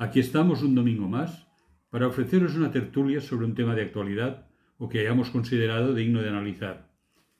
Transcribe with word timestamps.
Aquí 0.00 0.18
estamos 0.18 0.62
un 0.62 0.74
domingo 0.74 1.08
más 1.08 1.46
para 1.90 2.06
ofreceros 2.06 2.54
una 2.54 2.70
tertulia 2.70 3.20
sobre 3.20 3.44
un 3.44 3.54
tema 3.54 3.74
de 3.74 3.82
actualidad 3.82 4.46
o 4.78 4.88
que 4.88 5.00
hayamos 5.00 5.28
considerado 5.28 5.92
digno 5.92 6.22
de 6.22 6.30
analizar, 6.30 6.88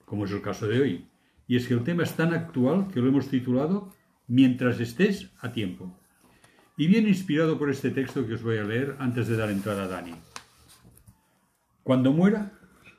como 0.04 0.26
es 0.26 0.30
el 0.32 0.42
caso 0.42 0.68
de 0.68 0.78
hoy. 0.78 1.08
Y 1.46 1.56
es 1.56 1.66
que 1.66 1.72
el 1.72 1.84
tema 1.84 2.02
es 2.02 2.14
tan 2.16 2.34
actual 2.34 2.88
que 2.92 3.00
lo 3.00 3.08
hemos 3.08 3.28
titulado 3.28 3.94
Mientras 4.26 4.78
estés 4.78 5.32
a 5.40 5.52
tiempo. 5.52 5.98
Y 6.76 6.86
viene 6.86 7.08
inspirado 7.08 7.58
por 7.58 7.70
este 7.70 7.92
texto 7.92 8.26
que 8.26 8.34
os 8.34 8.42
voy 8.42 8.58
a 8.58 8.64
leer 8.64 8.94
antes 8.98 9.26
de 9.26 9.38
dar 9.38 9.48
entrada 9.48 9.84
a 9.84 9.88
Dani. 9.88 10.14
Cuando 11.82 12.12
muera, 12.12 12.52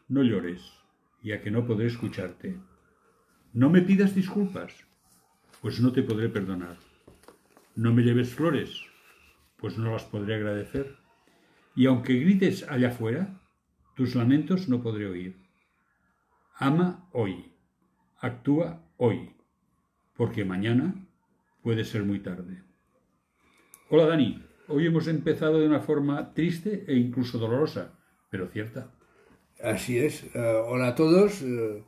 no 0.10 0.24
llores, 0.24 0.74
ya 1.22 1.40
que 1.40 1.52
no 1.52 1.68
podré 1.68 1.86
escucharte. 1.86 2.58
No 3.54 3.70
me 3.70 3.84
pidas 3.84 4.16
disculpas, 4.16 4.74
pues 5.62 5.80
no 5.80 5.92
te 5.92 6.02
podré 6.02 6.30
perdonar. 6.30 6.78
No 7.76 7.94
me 7.94 8.02
lleves 8.02 8.34
flores, 8.34 8.91
pues 9.62 9.78
no 9.78 9.92
las 9.92 10.04
podré 10.04 10.36
agradecer. 10.36 10.98
Y 11.76 11.86
aunque 11.86 12.16
grites 12.16 12.68
allá 12.68 12.90
afuera, 12.90 13.40
tus 13.96 14.16
lamentos 14.16 14.68
no 14.68 14.82
podré 14.82 15.06
oír. 15.06 15.38
Ama 16.56 17.08
hoy, 17.14 17.54
actúa 18.18 18.84
hoy, 18.98 19.36
porque 20.16 20.44
mañana 20.44 20.96
puede 21.62 21.86
ser 21.86 22.04
muy 22.04 22.20
tarde. 22.20 22.64
Hola 23.90 24.08
Dani, 24.08 24.44
hoy 24.68 24.88
hemos 24.88 25.08
empezado 25.08 25.60
de 25.60 25.68
una 25.68 25.80
forma 25.80 26.34
triste 26.34 26.84
e 26.88 26.96
incluso 26.96 27.38
dolorosa, 27.38 27.94
pero 28.30 28.48
cierta. 28.48 28.92
Así 29.64 30.00
es. 30.00 30.24
Uh, 30.36 30.66
hola 30.66 30.90
a 30.90 30.96
todos. 30.96 31.42
Uh, 31.42 31.84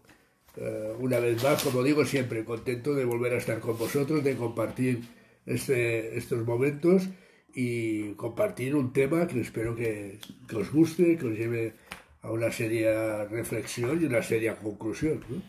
uh, 0.58 0.98
una 1.00 1.20
vez 1.20 1.44
más, 1.44 1.64
como 1.64 1.82
digo 1.82 2.06
siempre, 2.06 2.46
contento 2.46 2.94
de 2.94 3.06
volver 3.06 3.34
a 3.34 3.38
estar 3.38 3.60
con 3.60 3.78
vosotros, 3.78 4.24
de 4.24 4.36
compartir 4.36 5.02
este, 5.46 6.18
estos 6.18 6.46
momentos 6.46 7.10
y 7.54 8.14
compartir 8.14 8.76
un 8.76 8.94
tema 8.94 9.28
que 9.28 9.42
espero 9.42 9.76
que, 9.76 10.20
que, 10.48 10.56
os 10.56 10.72
guste, 10.72 11.18
que 11.18 11.26
os 11.28 11.38
lleve 11.38 11.74
a 12.22 12.32
una 12.32 12.52
seria 12.52 13.26
reflexión 13.26 14.02
y 14.02 14.06
una 14.06 14.24
seria 14.24 14.56
conclusión. 14.56 15.20
¿no? 15.30 15.42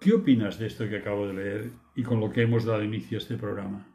¿Qué 0.00 0.12
opinas 0.12 0.58
de 0.58 0.66
esto 0.66 0.88
que 0.88 0.98
acabo 0.98 1.26
de 1.26 1.34
leer 1.34 1.70
y 1.94 2.02
con 2.02 2.20
lo 2.20 2.30
que 2.30 2.42
hemos 2.42 2.64
dado 2.64 2.82
inicio 2.82 3.18
a 3.18 3.20
este 3.20 3.36
programa? 3.36 3.86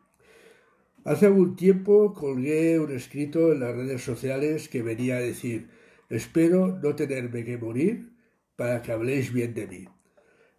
Hace 1.04 1.28
algún 1.28 1.56
tiempo 1.56 2.14
colgué 2.14 2.80
un 2.80 2.92
escrito 2.92 3.54
en 3.54 3.60
las 3.60 3.76
redes 3.76 4.04
sociales 4.04 4.70
que 4.70 4.82
venía 4.82 5.18
a 5.18 5.20
decir 5.20 5.70
Espero 6.10 6.80
no 6.82 6.96
tenerme 6.96 7.44
que 7.44 7.58
morir 7.58 8.12
para 8.56 8.82
que 8.82 8.92
habléis 8.92 9.34
bien 9.34 9.54
de 9.54 9.68
mí. 9.68 9.86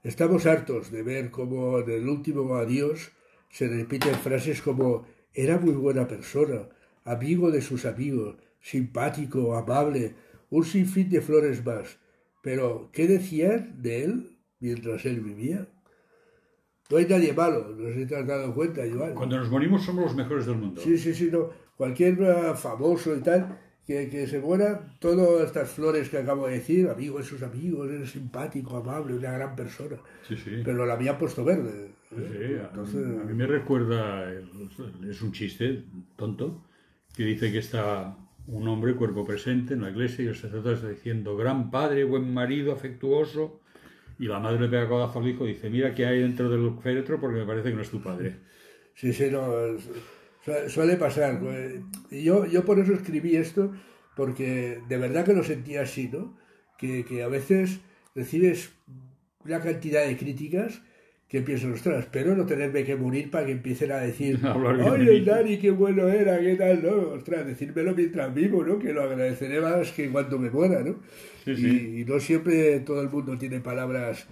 Estamos 0.02 0.46
hartos 0.46 0.90
de 0.90 1.02
ver 1.02 1.30
cómo 1.30 1.78
en 1.78 1.90
el 1.90 2.08
último 2.08 2.56
adiós 2.56 3.12
se 3.50 3.68
repiten 3.68 4.14
frases 4.14 4.60
como 4.60 5.06
era 5.36 5.58
muy 5.58 5.74
buena 5.74 6.08
persona, 6.08 6.66
amigo 7.04 7.50
de 7.50 7.60
sus 7.60 7.84
amigos, 7.84 8.36
simpático, 8.58 9.54
amable, 9.54 10.14
un 10.48 10.64
sinfín 10.64 11.10
de 11.10 11.20
flores 11.20 11.64
más. 11.64 11.98
Pero, 12.42 12.88
¿qué 12.90 13.06
decían 13.06 13.74
de 13.82 14.04
él 14.04 14.38
mientras 14.60 15.04
él 15.04 15.20
vivía? 15.20 15.68
No 16.88 16.96
hay 16.96 17.06
nadie 17.06 17.34
malo, 17.34 17.74
no 17.76 18.06
te 18.06 18.16
has 18.16 18.26
dado 18.26 18.54
cuenta, 18.54 18.82
Joan. 18.90 19.14
Cuando 19.14 19.36
nos 19.36 19.50
morimos 19.50 19.84
somos 19.84 20.04
los 20.06 20.16
mejores 20.16 20.46
del 20.46 20.56
mundo. 20.56 20.80
Sí, 20.80 20.96
sí, 20.96 21.12
sí, 21.12 21.28
no. 21.30 21.50
Cualquier 21.76 22.16
famoso 22.56 23.14
y 23.14 23.20
tal 23.20 23.58
que, 23.86 24.08
que, 24.08 24.26
se 24.26 24.38
muera, 24.40 24.96
todas 25.00 25.44
estas 25.46 25.68
flores 25.68 26.08
que 26.08 26.16
acabo 26.16 26.46
de 26.46 26.54
decir, 26.54 26.88
amigo 26.88 27.18
de 27.18 27.24
sus 27.24 27.42
amigos, 27.42 27.90
eres 27.90 28.10
simpático, 28.10 28.76
amable, 28.76 29.14
una 29.14 29.32
gran 29.32 29.54
persona. 29.54 29.96
Sí, 30.26 30.36
sí. 30.36 30.62
Pero 30.64 30.86
la 30.86 30.94
había 30.94 31.18
puesto 31.18 31.44
verde. 31.44 31.90
Sí. 32.10 32.16
Entonces... 32.18 33.04
A, 33.04 33.24
mí 33.24 33.34
me 33.34 33.46
recuerda, 33.46 34.30
es 35.08 35.22
un 35.22 35.32
chiste 35.32 35.84
tonto, 36.16 36.64
que 37.14 37.24
dice 37.24 37.50
que 37.50 37.58
está 37.58 38.16
un 38.46 38.68
hombre 38.68 38.94
cuerpo 38.94 39.24
presente 39.24 39.74
en 39.74 39.82
la 39.82 39.90
iglesia 39.90 40.24
y 40.24 40.28
el 40.28 40.36
sacerdote 40.36 40.74
está 40.74 40.88
diciendo, 40.88 41.36
gran 41.36 41.70
padre, 41.70 42.04
buen 42.04 42.32
marido, 42.32 42.72
afectuoso, 42.72 43.60
y 44.18 44.26
la 44.26 44.38
madre 44.38 44.60
le 44.60 44.68
pega 44.68 44.88
codazo 44.88 45.18
al 45.18 45.28
hijo 45.28 45.44
y 45.44 45.54
dice, 45.54 45.68
mira 45.68 45.94
qué 45.94 46.06
hay 46.06 46.20
dentro 46.20 46.48
del 46.48 46.78
féretro 46.80 47.20
porque 47.20 47.40
me 47.40 47.46
parece 47.46 47.70
que 47.70 47.76
no 47.76 47.82
es 47.82 47.90
tu 47.90 48.02
padre. 48.02 48.36
Sí, 48.98 49.12
sí, 49.12 49.26
no, 49.30 49.46
suele 50.68 50.96
pasar. 50.96 51.38
Y 52.10 52.24
yo, 52.24 52.46
yo 52.46 52.64
por 52.64 52.78
eso 52.78 52.94
escribí 52.94 53.36
esto, 53.36 53.74
porque 54.16 54.80
de 54.88 54.96
verdad 54.96 55.26
que 55.26 55.34
lo 55.34 55.44
sentía 55.44 55.82
así, 55.82 56.08
¿no? 56.10 56.38
Que, 56.78 57.04
que 57.04 57.22
a 57.22 57.28
veces 57.28 57.80
recibes 58.14 58.72
una 59.44 59.60
cantidad 59.60 60.06
de 60.06 60.16
críticas 60.16 60.80
que 61.28 61.42
piensas, 61.42 61.72
ostras, 61.72 62.04
espero 62.04 62.36
no 62.36 62.46
tenerme 62.46 62.84
que 62.84 62.94
morir 62.94 63.30
para 63.30 63.46
que 63.46 63.52
empiecen 63.52 63.90
a 63.92 63.96
decir, 63.96 64.38
oye, 64.44 65.24
Dani, 65.24 65.58
qué 65.58 65.70
bueno 65.70 66.08
era, 66.08 66.38
qué 66.40 66.54
tal, 66.54 66.82
¿no? 66.82 67.14
Ostras, 67.14 67.46
decírmelo 67.46 67.94
mientras 67.94 68.32
vivo, 68.32 68.64
¿no? 68.64 68.78
Que 68.78 68.92
lo 68.92 69.02
agradeceré 69.02 69.60
más 69.60 69.90
que 69.92 70.08
cuando 70.08 70.38
me 70.38 70.50
muera, 70.50 70.82
¿no? 70.82 71.00
Sí, 71.44 71.56
sí. 71.56 71.92
Y, 71.96 72.00
y, 72.00 72.04
no 72.04 72.20
siempre 72.20 72.80
todo 72.80 73.02
el 73.02 73.10
mundo 73.10 73.36
tiene 73.36 73.60
palabras 73.60 74.26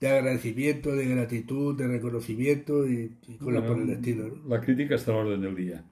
de 0.00 0.08
agradecimiento, 0.08 0.94
de 0.94 1.06
gratitud, 1.06 1.76
de 1.76 1.88
reconocimiento 1.88 2.86
y, 2.86 3.16
y 3.26 3.36
con 3.36 3.54
bueno, 3.54 3.66
por 3.66 3.80
el 3.80 3.90
estilo. 3.90 4.28
¿no? 4.28 4.48
La 4.48 4.60
crítica 4.60 4.96
está 4.96 5.12
a 5.12 5.14
la 5.14 5.20
orden 5.22 5.40
del 5.40 5.56
día. 5.56 5.84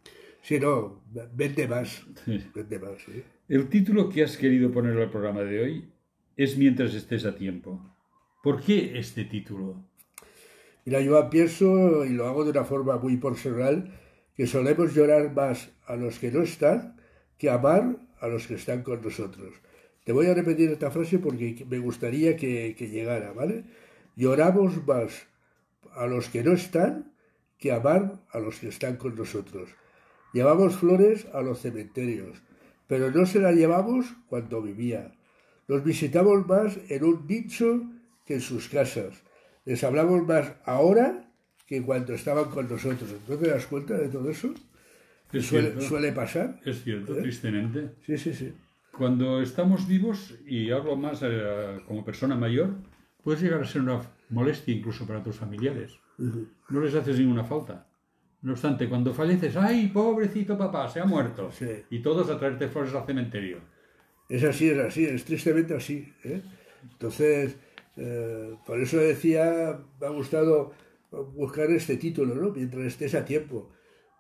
Sí, 0.43 0.59
no, 0.59 1.03
vende 1.35 1.69
más. 1.69 2.05
Vende 2.27 2.79
más 2.79 2.99
¿sí? 3.07 3.23
El 3.49 3.69
título 3.69 4.09
que 4.09 4.25
has 4.25 4.37
querido 4.37 4.71
poner 4.71 4.97
al 4.99 5.11
programa 5.11 5.43
de 5.43 5.61
hoy 5.61 5.85
es 6.37 6.59
Mientras 6.59 6.95
estés 6.95 7.25
a 7.25 7.35
tiempo. 7.35 7.81
¿Por 8.43 8.61
qué 8.61 8.99
este 8.99 9.25
título? 9.25 9.89
Mira, 10.85 11.01
yo 11.01 11.31
pienso, 11.31 12.05
y 12.05 12.11
lo 12.11 12.27
hago 12.27 12.45
de 12.45 12.51
una 12.51 12.65
forma 12.65 12.97
muy 12.99 13.17
personal, 13.17 13.93
que 14.35 14.47
solemos 14.47 14.95
llorar 14.95 15.33
más 15.33 15.71
a 15.87 15.97
los 15.97 16.19
que 16.19 16.31
no 16.31 16.43
están 16.43 16.97
que 17.39 17.51
amar 17.51 17.97
a 18.21 18.29
los 18.29 18.47
que 18.47 18.55
están 18.55 18.83
con 18.83 19.03
nosotros. 19.03 19.55
Te 20.05 20.13
voy 20.13 20.27
a 20.27 20.35
repetir 20.35 20.71
esta 20.71 20.91
frase 20.91 21.19
porque 21.19 21.67
me 21.69 21.79
gustaría 21.79 22.37
que, 22.37 22.75
que 22.77 22.89
llegara, 22.89 23.33
¿vale? 23.33 23.65
Lloramos 24.17 24.87
más 24.87 25.27
a 25.95 26.07
los 26.07 26.29
que 26.29 26.43
no 26.43 26.53
están 26.53 27.13
que 27.59 27.73
amar 27.73 28.21
a 28.31 28.41
los 28.41 28.59
que 28.59 28.69
están 28.69 28.97
con 28.97 29.15
nosotros. 29.15 29.71
Llevamos 30.33 30.77
flores 30.77 31.27
a 31.33 31.43
los 31.43 31.61
cementerios, 31.61 32.43
pero 32.89 33.11
no 33.11 33.27
se 33.27 33.39
las 33.39 33.55
llevamos 33.55 34.07
cuando 34.29 34.63
vivía. 34.63 35.13
Los 35.69 35.85
visitamos 35.85 36.47
más 36.47 36.79
en 36.89 37.05
un 37.05 37.27
nicho 37.27 37.83
que 38.25 38.35
en 38.35 38.41
sus 38.41 38.69
casas. 38.69 39.22
Les 39.65 39.83
hablamos 39.85 40.27
más 40.27 40.55
ahora 40.65 41.29
que 41.67 41.83
cuando 41.83 42.15
estaban 42.15 42.47
con 42.47 42.69
nosotros. 42.69 43.11
¿No 43.29 43.37
te 43.37 43.49
das 43.49 43.67
cuenta 43.67 43.95
de 43.97 44.09
todo 44.09 44.29
eso? 44.31 44.53
Es 45.33 45.47
suele, 45.47 45.69
cierto. 45.71 45.89
suele 45.89 46.13
pasar. 46.13 46.61
Es 46.65 46.83
cierto, 46.83 47.17
¿Eh? 47.19 47.23
tristemente. 47.23 47.91
Sí, 48.05 48.19
sí, 48.19 48.35
sí. 48.35 48.53
Cuando 48.97 49.41
estamos 49.41 49.89
vivos, 49.89 50.35
y 50.47 50.71
hablo 50.71 50.97
más 50.97 51.21
eh, 51.23 51.81
como 51.87 52.05
persona 52.05 52.35
mayor, 52.37 52.75
puedes 53.23 53.41
llegar 53.41 53.63
a 53.63 53.65
ser 53.65 53.81
una 53.83 54.03
molestia 54.29 54.75
incluso 54.75 55.07
para 55.07 55.23
tus 55.23 55.37
familiares. 55.37 55.93
Uh 56.19 56.25
-huh. 56.25 56.49
No 56.69 56.81
les 56.81 56.95
haces 56.95 57.19
ninguna 57.19 57.45
falta. 57.45 57.87
No 58.43 58.53
obstante, 58.53 58.89
cuando 58.89 59.15
falleces, 59.15 59.57
¡ay, 59.57 59.89
pobrecito 59.89 60.59
papá, 60.59 60.89
se 60.89 61.01
ha 61.01 61.05
muerto! 61.05 61.51
Sí. 61.53 61.85
Y 61.91 62.01
todos 62.01 62.29
a 62.29 62.39
traerte 62.39 62.69
flores 62.69 62.93
al 62.95 63.07
cementerio. 63.07 63.59
Es 64.29 64.43
así, 64.45 64.69
es 64.69 64.79
así, 64.79 65.05
es 65.05 65.25
tristemente 65.25 65.75
así. 65.75 66.13
¿eh? 66.25 66.43
Entonces, 66.91 67.57
eh, 67.97 68.55
por 68.67 68.81
eso 68.81 68.99
decía, 68.99 69.79
me 70.01 70.07
ha 70.07 70.11
gustado 70.11 70.73
buscar 71.35 71.71
este 71.71 71.97
título, 71.97 72.35
¿no? 72.35 72.51
Mientras 72.53 72.85
estés 72.85 73.15
a 73.15 73.25
tiempo. 73.25 73.71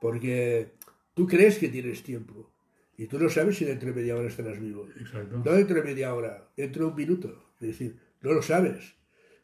Porque 0.01 0.73
tú 1.15 1.27
crees 1.27 1.59
que 1.59 1.69
tienes 1.69 2.03
tiempo. 2.03 2.51
Y 2.97 3.07
tú 3.07 3.19
no 3.19 3.29
sabes 3.29 3.57
si 3.57 3.65
dentro 3.65 3.89
de 3.89 3.95
media 3.95 4.17
hora 4.17 4.29
estarás 4.29 4.61
vivo. 4.61 4.87
Exacto. 4.99 5.43
No 5.45 5.53
dentro 5.53 5.77
de 5.77 5.83
media 5.83 6.15
hora, 6.15 6.51
dentro 6.57 6.85
de 6.85 6.91
un 6.91 6.97
minuto. 6.97 7.53
Es 7.61 7.69
decir, 7.69 7.97
no 8.21 8.33
lo 8.33 8.43
sabes. 8.43 8.95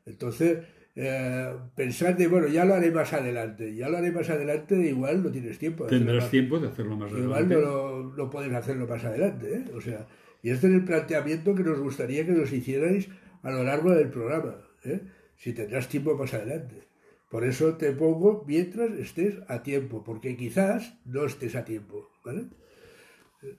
Entonces, 0.04 0.58
eh, 0.94 1.54
pensar 1.76 2.16
de, 2.16 2.26
bueno, 2.28 2.48
ya 2.48 2.64
lo 2.64 2.75
haré 2.75 2.90
más 2.90 3.12
adelante, 3.12 3.75
ya 3.75 3.88
lo 3.88 3.98
haré 3.98 4.10
más 4.10 4.28
adelante, 4.30 4.75
igual 4.75 5.22
no 5.22 5.30
tienes 5.30 5.58
tiempo. 5.58 5.84
De 5.84 5.90
Tendrás 5.90 6.25
más, 6.25 6.30
tiempo 6.30 6.58
de 6.58 6.69
hacerlo 6.69 6.96
más 6.96 7.12
igual 7.12 7.44
adelante. 7.44 7.54
no, 7.54 7.60
lo, 7.60 8.16
no 8.16 8.30
puedes 8.30 8.52
hacerlo 8.52 8.86
más 8.86 9.04
adelante, 9.04 9.54
¿eh? 9.54 9.64
O 9.75 9.80
sea, 9.80 10.06
y 10.42 10.50
este 10.50 10.66
es 10.66 10.75
el 10.75 10.84
planteamiento 10.84 11.54
que 11.54 11.62
nos 11.62 11.78
gustaría 11.78 12.26
que 12.26 12.32
nos 12.32 12.52
hicierais 12.52 13.08
a 13.43 13.50
lo 13.50 13.64
largo 13.64 13.90
del 13.90 14.11
programa, 14.11 14.56
¿eh? 14.85 15.00
si 15.37 15.52
tendrás 15.52 15.88
tiempo 15.88 16.17
más 16.17 16.35
adelante. 16.35 16.88
Por 17.31 17.44
eso 17.44 17.76
te 17.76 17.93
pongo 17.93 18.44
mientras 18.46 18.90
estés 18.93 19.38
a 19.49 19.62
tiempo, 19.62 20.02
porque 20.02 20.37
quizás 20.37 20.99
no 21.05 21.25
estés 21.25 21.55
a 21.56 21.64
tiempo. 21.64 22.11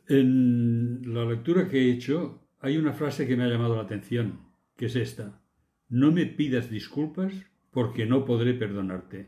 En 0.07 1.01
la 1.13 1.25
lectura 1.25 1.69
que 1.69 1.77
he 1.77 1.91
hecho 1.91 2.47
hay 2.59 2.77
una 2.77 2.93
frase 2.93 3.27
que 3.27 3.37
me 3.37 3.43
ha 3.43 3.47
llamado 3.47 3.75
la 3.75 3.83
atención, 3.83 4.39
que 4.75 4.87
es 4.87 4.95
esta. 4.95 5.41
No 5.87 6.11
me 6.11 6.25
pidas 6.25 6.69
disculpas 6.69 7.33
porque 7.71 8.05
no 8.05 8.25
podré 8.25 8.53
perdonarte. 8.53 9.27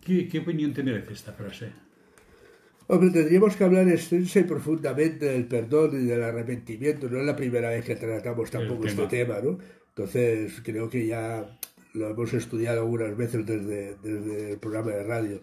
¿Qué, 0.00 0.28
qué 0.28 0.38
opinión 0.40 0.72
te 0.72 0.82
merece 0.82 1.14
esta 1.14 1.32
frase? 1.32 1.85
Hombre, 2.88 3.10
tendríamos 3.10 3.56
que 3.56 3.64
hablar 3.64 3.88
extensa 3.88 4.38
y 4.40 4.44
profundamente 4.44 5.26
del 5.26 5.46
perdón 5.46 6.00
y 6.00 6.06
del 6.06 6.22
arrepentimiento. 6.22 7.08
No 7.08 7.18
es 7.18 7.26
la 7.26 7.34
primera 7.34 7.70
vez 7.70 7.84
que 7.84 7.96
tratamos 7.96 8.50
tampoco 8.50 8.86
este 8.86 9.06
tema. 9.08 9.36
tema, 9.36 9.40
¿no? 9.40 9.58
Entonces, 9.88 10.60
creo 10.62 10.88
que 10.88 11.06
ya 11.06 11.58
lo 11.94 12.10
hemos 12.10 12.32
estudiado 12.32 12.82
algunas 12.82 13.16
veces 13.16 13.44
desde, 13.44 13.96
desde 14.02 14.52
el 14.52 14.58
programa 14.58 14.92
de 14.92 15.02
radio. 15.02 15.40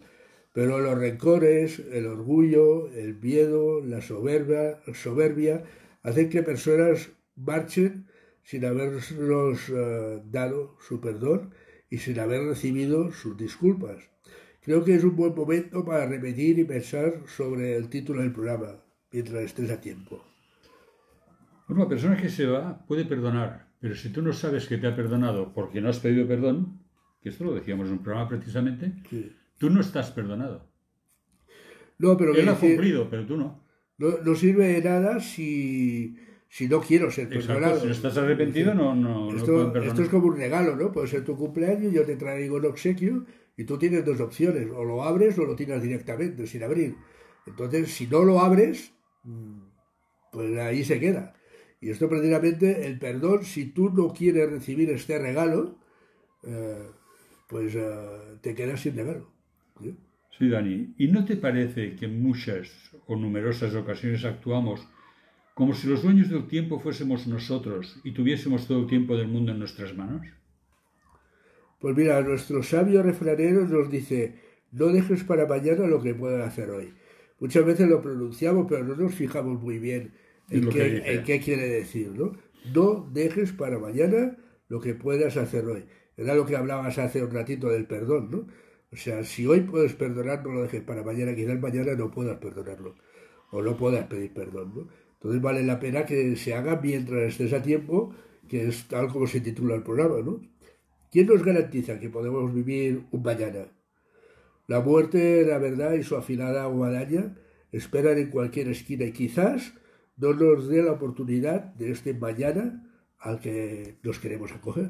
Pero 0.54 0.80
los 0.80 0.98
rencores, 0.98 1.80
el 1.92 2.06
orgullo, 2.06 2.88
el 2.94 3.20
miedo, 3.20 3.82
la 3.82 4.02
soberbia, 4.02 4.80
soberbia 4.94 5.64
hacen 6.04 6.30
que 6.30 6.44
personas 6.44 7.10
marchen 7.36 8.06
sin 8.44 8.64
habernos 8.64 9.12
eh, 9.70 10.22
dado 10.32 10.78
su 10.88 11.02
perdón 11.02 11.54
y 11.90 11.98
sin 11.98 12.20
haber 12.20 12.44
recibido 12.44 13.12
sus 13.12 13.36
disculpas. 13.36 14.13
Creo 14.64 14.84
que 14.86 14.96
es 14.96 15.04
un 15.04 15.16
buen 15.16 15.36
momento 15.36 15.84
para 15.84 16.06
repetir 16.08 16.58
y 16.58 16.64
pensar 16.64 17.24
sobre 17.28 17.76
el 17.76 17.90
título 17.90 18.22
del 18.22 18.32
programa, 18.32 18.78
mientras 19.12 19.44
estés 19.44 19.70
a 19.70 19.82
tiempo. 19.82 20.24
Una 21.68 21.88
persona 21.88 22.16
que 22.16 22.30
se 22.30 22.46
va 22.46 22.86
puede 22.88 23.04
perdonar, 23.04 23.68
pero 23.82 23.94
si 23.94 24.10
tú 24.10 24.22
no 24.22 24.32
sabes 24.32 24.68
que 24.68 24.78
te 24.78 24.88
ha 24.88 24.96
perdonado 24.96 25.54
porque 25.54 25.82
no 25.82 25.90
has 25.90 26.00
pedido 26.00 26.26
perdón, 26.28 26.80
que 27.22 27.30
esto 27.30 27.44
lo 27.44 27.54
decíamos 27.54 27.88
en 27.88 27.94
un 27.94 28.04
programa 28.04 28.30
precisamente, 28.30 28.94
tú 29.58 29.70
no 29.70 29.82
estás 29.82 30.12
perdonado. 30.12 30.70
No, 31.98 32.16
pero 32.16 32.34
Él 32.34 32.48
ha 32.48 32.56
cumplido, 32.56 33.10
pero 33.10 33.26
tú 33.26 33.36
no. 33.36 33.64
No, 33.98 34.36
sirve 34.36 34.68
de 34.68 34.82
nada 34.82 35.20
si, 35.20 36.18
si 36.48 36.70
no 36.70 36.80
quiero 36.80 37.12
ser 37.12 37.28
perdonado. 37.28 37.82
si 37.82 37.88
no 37.88 37.92
estás 37.92 38.18
arrepentido, 38.18 38.74
no, 38.74 38.96
no, 38.96 39.36
esto, 39.36 39.76
esto 39.76 40.04
es 40.04 40.10
como 40.10 40.28
un 40.28 40.38
regalo, 40.38 40.78
¿no? 40.78 40.92
Puede 40.94 41.08
ser 41.08 41.26
tu 41.26 41.36
cumpleaños, 41.36 41.92
yo 41.92 42.06
te 42.06 42.16
traigo 42.16 42.58
un 42.58 42.66
obsequio 42.66 43.26
y 43.58 43.66
tú 43.66 43.78
tienes 43.78 44.06
dos 44.06 44.20
opciones, 44.20 44.68
o 44.72 44.84
lo 44.84 45.04
abres 45.04 45.38
o 45.38 45.46
lo 45.46 45.56
tiras 45.56 45.82
directamente, 45.82 46.48
sin 46.48 46.64
abrir. 46.64 46.96
Entonces, 47.46 47.92
si 47.92 48.08
no 48.08 48.24
lo 48.24 48.40
abres, 48.40 48.94
mm, 49.24 49.60
pues 50.32 50.58
ahí 50.60 50.84
se 50.84 51.00
queda. 51.00 51.34
Y 51.80 51.90
esto 51.90 52.10
precisamente, 52.10 52.88
el 52.88 52.98
perdón, 52.98 53.44
si 53.44 53.66
tú 53.66 53.90
no 53.90 54.14
quieres 54.14 54.50
recibir 54.50 54.90
este 54.90 55.20
regalo, 55.20 55.78
eh, 56.44 56.88
pues 57.48 57.76
eh, 57.76 58.38
te 58.42 58.56
quedas 58.56 58.82
sin 58.82 58.96
regalo. 58.96 59.30
¿sí? 59.82 60.50
Dani. 60.50 60.94
¿Y 60.98 61.08
no 61.10 61.26
te 61.26 61.36
parece 61.36 61.96
que 61.96 62.06
en 62.06 62.22
muchas 62.22 62.72
o 63.06 63.16
numerosas 63.16 63.76
ocasiones 63.76 64.26
actuamos 64.26 64.88
como 65.54 65.74
si 65.74 65.88
los 65.88 66.02
dueños 66.02 66.30
del 66.30 66.48
tiempo 66.48 66.80
fuésemos 66.80 67.28
nosotros 67.28 68.00
y 68.04 68.12
tuviésemos 68.12 68.68
todo 68.68 68.80
el 68.80 68.88
tiempo 68.88 69.16
del 69.16 69.28
mundo 69.28 69.52
en 69.52 69.60
nuestras 69.60 69.96
manos? 69.96 70.26
Pues 71.84 71.98
mira, 71.98 72.22
nuestro 72.22 72.64
sabio 72.64 73.04
refranero 73.04 73.68
nos 73.68 73.92
dice, 73.92 74.36
no 74.72 74.86
dejes 74.86 75.26
para 75.26 75.46
mañana 75.46 75.86
lo 75.86 76.02
que 76.02 76.16
puedas 76.16 76.48
hacer 76.48 76.70
hoy. 76.70 76.94
Muchas 77.42 77.66
veces 77.66 77.90
lo 77.90 78.02
pronunciamos, 78.02 78.68
pero 78.70 78.86
no 78.86 78.96
nos 78.96 79.14
fijamos 79.14 79.62
muy 79.62 79.80
bien 79.80 80.14
en, 80.50 80.70
qué, 80.70 81.42
quiere 81.44 81.68
decir, 81.68 82.14
¿no? 82.16 82.38
No 82.74 83.10
dejes 83.12 83.52
para 83.52 83.80
mañana 83.80 84.38
lo 84.70 84.80
que 84.80 84.94
puedas 84.94 85.36
hacer 85.36 85.66
hoy. 85.66 85.84
Era 86.16 86.36
lo 86.36 86.46
que 86.46 86.56
hablabas 86.56 87.00
hace 87.00 87.22
un 87.22 87.32
ratito 87.32 87.68
del 87.68 87.86
perdón, 87.86 88.32
¿no? 88.32 88.48
O 88.94 88.96
sea, 88.96 89.26
si 89.26 89.46
hoy 89.46 89.60
puedes 89.60 89.92
perdonar, 89.94 90.42
no 90.42 90.54
lo 90.54 90.62
dejes 90.62 90.84
para 90.84 91.04
mañana, 91.04 91.36
quizás 91.36 91.60
mañana 91.60 91.96
no 91.96 92.12
puedas 92.12 92.38
perdonarlo 92.38 92.96
o 93.52 93.62
no 93.62 93.76
puedas 93.76 94.08
pedir 94.08 94.34
perdón, 94.34 94.72
¿no? 94.74 94.88
Entonces 95.16 95.42
vale 95.42 95.62
la 95.64 95.82
pena 95.82 96.06
que 96.06 96.38
se 96.38 96.54
haga 96.54 96.80
mientras 96.82 97.24
estés 97.24 97.52
a 97.52 97.62
tiempo, 97.62 98.16
que 98.48 98.70
es 98.70 98.88
tal 98.88 99.10
como 99.10 99.28
se 99.28 99.42
titula 99.42 99.76
el 99.76 99.84
programa, 99.84 100.22
¿no? 100.22 100.40
¿Quién 101.14 101.28
nos 101.28 101.44
garantiza 101.44 102.00
que 102.00 102.10
podemos 102.10 102.52
vivir 102.52 103.04
un 103.12 103.22
mañana? 103.22 103.68
La 104.66 104.80
muerte, 104.80 105.46
la 105.46 105.60
verdad 105.60 105.94
y 105.94 106.02
su 106.02 106.16
afilada 106.16 106.66
guadaña 106.66 107.36
esperan 107.72 108.18
en 108.18 108.32
cualquier 108.32 108.70
esquina 108.70 109.06
y 109.06 109.12
quizás 109.12 109.76
no 110.18 110.34
nos 110.34 110.68
dé 110.68 110.82
la 110.82 110.94
oportunidad 110.94 111.66
de 111.76 111.92
este 111.92 112.16
mañana 112.16 112.90
al 113.20 113.40
que 113.40 114.00
nos 114.02 114.18
queremos 114.18 114.54
acoger. 114.54 114.90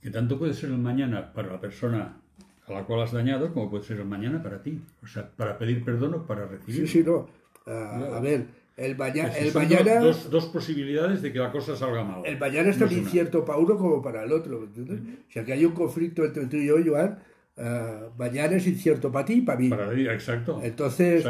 Que 0.00 0.10
tanto 0.10 0.38
puede 0.38 0.54
ser 0.54 0.70
el 0.70 0.78
mañana 0.78 1.32
para 1.32 1.50
la 1.50 1.60
persona 1.60 2.22
a 2.68 2.72
la 2.72 2.84
cual 2.84 3.02
has 3.02 3.10
dañado 3.10 3.52
como 3.52 3.68
puede 3.68 3.82
ser 3.82 3.98
el 3.98 4.06
mañana 4.06 4.40
para 4.40 4.62
ti. 4.62 4.80
O 5.02 5.08
sea, 5.08 5.28
para 5.28 5.58
pedir 5.58 5.84
perdón 5.84 6.14
o 6.14 6.26
para 6.28 6.46
recibir. 6.46 6.86
Sí, 6.86 7.02
sí, 7.02 7.04
no. 7.04 7.28
a 7.66 8.20
ver, 8.20 8.46
el, 8.76 8.96
mañana... 8.96 10.00
Dos, 10.00 10.46
posibilidades 10.46 11.22
de 11.22 11.32
que 11.32 11.38
la 11.38 11.50
cosa 11.50 11.74
salga 11.74 12.04
mal. 12.04 12.22
El 12.26 12.38
mañana 12.38 12.70
es 12.70 12.78
tan 12.78 12.92
incierto 12.92 13.44
para 13.44 13.58
uno 13.58 13.76
como 13.78 14.02
para 14.02 14.24
el 14.24 14.32
otro. 14.32 14.64
¿entiendes? 14.64 15.00
O 15.28 15.32
sea, 15.32 15.44
que 15.44 15.52
hay 15.54 15.64
un 15.64 15.72
conflicto 15.72 16.24
entre 16.24 16.46
tú 16.46 16.56
y 16.56 16.66
yo, 16.66 16.76
Joan, 16.84 17.18
uh, 17.56 18.18
mañana 18.18 18.56
es 18.56 18.66
incierto 18.66 19.10
para 19.10 19.24
ti 19.24 19.34
y 19.34 19.40
para 19.40 19.58
mí. 19.58 19.70
Para 19.70 19.94
ti, 19.94 20.06
exacto. 20.06 20.60
Entonces, 20.62 21.26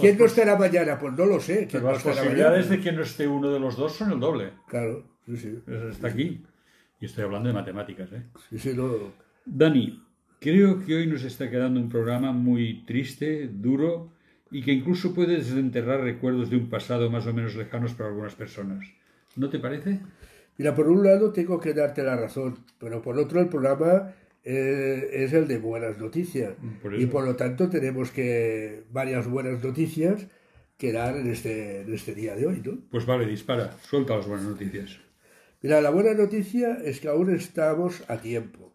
¿quién 0.00 0.18
no 0.18 0.24
estará 0.24 0.56
mañana? 0.56 0.98
Pues 0.98 1.14
no 1.14 1.26
lo 1.26 1.38
sé. 1.38 1.68
Pero 1.70 1.92
las 1.92 2.02
posibilidades 2.02 2.68
de 2.68 2.80
que 2.80 2.90
no 2.90 3.02
esté 3.02 3.28
uno 3.28 3.52
de 3.52 3.60
los 3.60 3.76
dos 3.76 3.92
son 3.92 4.10
el 4.10 4.18
doble. 4.18 4.50
Claro, 4.66 5.04
sí, 5.24 5.36
sí. 5.36 5.58
Está 5.90 6.08
aquí. 6.08 6.42
Y 7.00 7.06
estoy 7.06 7.24
hablando 7.24 7.48
de 7.48 7.54
matemáticas, 7.54 8.12
¿eh? 8.12 8.24
Sí, 8.50 8.58
sí, 8.58 8.72
no. 8.74 8.90
Dani, 9.44 10.02
creo 10.40 10.84
que 10.84 10.96
hoy 10.96 11.06
nos 11.06 11.22
está 11.22 11.48
quedando 11.48 11.78
un 11.78 11.88
programa 11.88 12.32
muy 12.32 12.84
triste, 12.84 13.48
duro 13.52 14.17
y 14.50 14.62
que 14.62 14.72
incluso 14.72 15.14
puede 15.14 15.36
desenterrar 15.36 16.00
recuerdos 16.00 16.50
de 16.50 16.56
un 16.56 16.68
pasado 16.70 17.10
más 17.10 17.26
o 17.26 17.32
menos 17.32 17.54
lejanos 17.54 17.94
para 17.94 18.10
algunas 18.10 18.34
personas. 18.34 18.86
¿No 19.36 19.50
te 19.50 19.58
parece? 19.58 20.00
Mira, 20.56 20.74
por 20.74 20.88
un 20.88 21.04
lado 21.04 21.32
tengo 21.32 21.60
que 21.60 21.74
darte 21.74 22.02
la 22.02 22.16
razón, 22.16 22.58
pero 22.78 23.00
por 23.02 23.18
otro 23.18 23.40
el 23.40 23.48
programa 23.48 24.12
eh, 24.44 25.10
es 25.12 25.32
el 25.32 25.46
de 25.46 25.58
buenas 25.58 25.98
noticias 25.98 26.54
y 26.96 27.06
por 27.06 27.24
lo 27.24 27.36
tanto 27.36 27.68
tenemos 27.68 28.10
que 28.10 28.84
varias 28.90 29.28
buenas 29.28 29.62
noticias 29.62 30.26
que 30.76 30.92
dar 30.92 31.16
en 31.16 31.30
este, 31.30 31.82
en 31.82 31.92
este 31.92 32.14
día 32.14 32.34
de 32.34 32.46
hoy, 32.46 32.62
¿no? 32.64 32.78
Pues 32.90 33.04
vale, 33.04 33.26
dispara, 33.26 33.76
suelta 33.82 34.16
las 34.16 34.26
buenas 34.26 34.46
noticias. 34.46 34.98
Mira, 35.60 35.80
la 35.80 35.90
buena 35.90 36.14
noticia 36.14 36.78
es 36.84 37.00
que 37.00 37.08
aún 37.08 37.34
estamos 37.34 38.04
a 38.08 38.18
tiempo. 38.18 38.72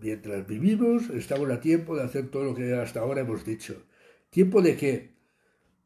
Mientras 0.00 0.46
vivimos, 0.46 1.10
estamos 1.10 1.50
a 1.50 1.60
tiempo 1.60 1.96
de 1.96 2.04
hacer 2.04 2.28
todo 2.28 2.44
lo 2.44 2.54
que 2.54 2.74
hasta 2.74 3.00
ahora 3.00 3.20
hemos 3.20 3.44
dicho. 3.44 3.76
¿Tiempo 4.32 4.62
de 4.62 4.76
qué? 4.76 5.10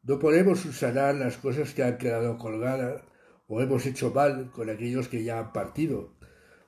No 0.03 0.19
podemos 0.19 0.61
sanar 0.61 1.15
las 1.15 1.35
cosas 1.35 1.73
que 1.73 1.83
han 1.83 1.97
quedado 1.97 2.37
colgadas 2.37 3.01
o 3.45 3.59
hemos 3.59 3.85
hecho 3.85 4.11
mal 4.11 4.51
con 4.51 4.69
aquellos 4.69 5.09
que 5.09 5.25
ya 5.25 5.39
han 5.39 5.51
partido. 5.51 6.13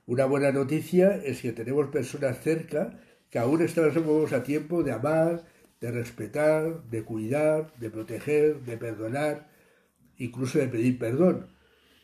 Una 0.04 0.26
buena 0.26 0.52
noticia 0.52 1.16
es 1.16 1.40
que 1.40 1.52
tenemos 1.52 1.88
personas 1.88 2.38
cerca 2.42 3.00
que 3.30 3.38
aún 3.38 3.62
estamos 3.62 4.30
a 4.34 4.42
tiempo 4.42 4.82
de 4.82 4.92
amar, 4.92 5.46
de 5.80 5.90
respetar, 5.90 6.82
de 6.90 7.02
cuidar, 7.02 7.72
de 7.78 7.88
proteger, 7.88 8.60
de 8.60 8.76
perdonar, 8.76 9.48
incluso 10.18 10.58
de 10.58 10.68
pedir 10.68 10.98
perdón. 10.98 11.46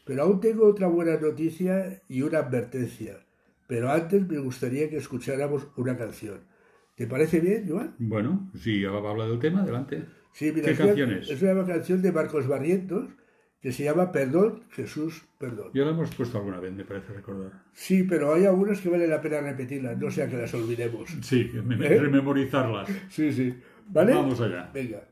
Pero 0.06 0.22
aún 0.22 0.40
tengo 0.40 0.66
otra 0.66 0.86
buena 0.86 1.18
noticia 1.18 2.00
y 2.08 2.22
una 2.22 2.38
advertencia. 2.38 3.26
Pero 3.66 3.90
antes 3.90 4.26
me 4.26 4.38
gustaría 4.38 4.88
que 4.88 4.96
escucháramos 4.96 5.66
una 5.76 5.98
canción. 5.98 6.55
¿Te 6.96 7.06
parece 7.06 7.40
bien, 7.40 7.66
Joan? 7.68 7.94
Bueno, 7.98 8.50
si 8.54 8.82
habla 8.86 9.26
del 9.26 9.38
tema, 9.38 9.60
adelante. 9.62 10.06
Sí, 10.32 10.50
mira, 10.54 10.68
¿Qué 10.68 10.74
canción 10.74 11.12
es? 11.12 11.30
Es 11.30 11.42
una 11.42 11.66
canción 11.66 12.00
de 12.00 12.10
Marcos 12.10 12.48
Barrientos 12.48 13.10
que 13.60 13.70
se 13.70 13.84
llama 13.84 14.12
Perdón, 14.12 14.64
Jesús, 14.70 15.26
perdón. 15.38 15.70
Ya 15.74 15.84
la 15.84 15.90
hemos 15.90 16.14
puesto 16.14 16.38
alguna 16.38 16.58
vez, 16.58 16.72
me 16.72 16.84
parece 16.84 17.12
recordar. 17.12 17.64
Sí, 17.74 18.04
pero 18.04 18.32
hay 18.32 18.46
algunas 18.46 18.80
que 18.80 18.88
vale 18.88 19.06
la 19.06 19.20
pena 19.20 19.40
repetirlas, 19.40 19.98
no 19.98 20.10
sea 20.10 20.26
que 20.26 20.38
las 20.38 20.54
olvidemos. 20.54 21.10
Sí, 21.20 21.50
¿Eh? 21.54 21.98
rememorizarlas. 22.00 22.88
Sí, 23.10 23.30
sí. 23.30 23.54
¿Vale? 23.88 24.14
Vamos 24.14 24.40
allá. 24.40 24.70
Venga. 24.72 25.02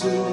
to 0.00 0.27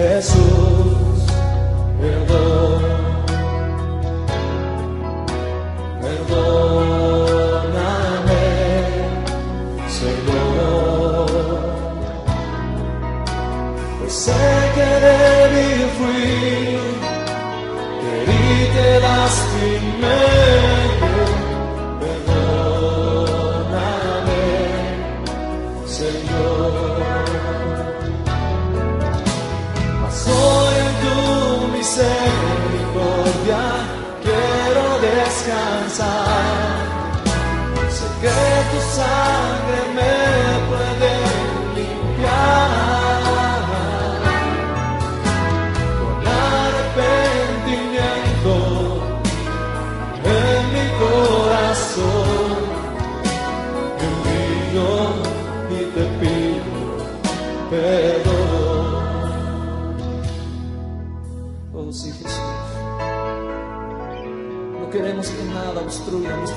é. 0.00 0.97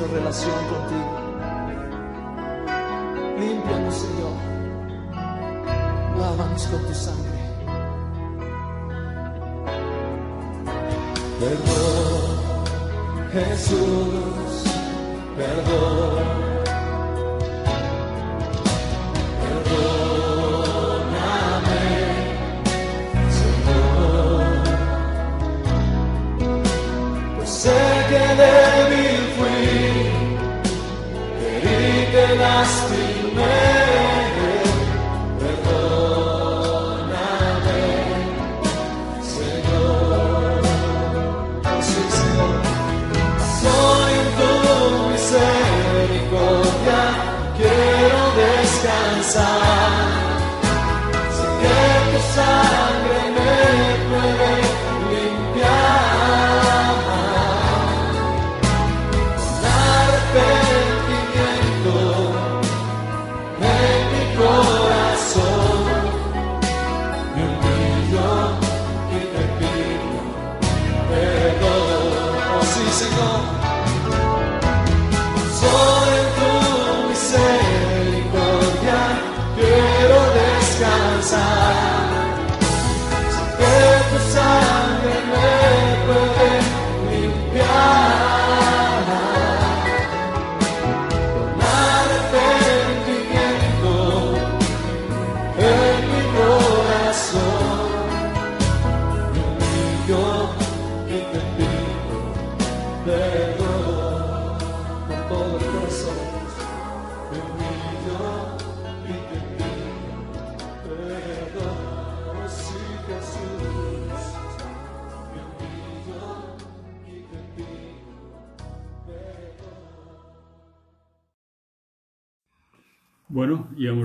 Relación 0.07 0.51
contigo. 0.67 1.21
Límpianos, 3.39 3.95
Señor. 3.95 4.37
Lávanos 6.19 6.67
con 6.67 6.85
tu 6.85 6.93
sangre. 6.93 7.31
Perdón, 11.39 12.29
Jesús, 13.33 14.63
perdón. 15.35 16.40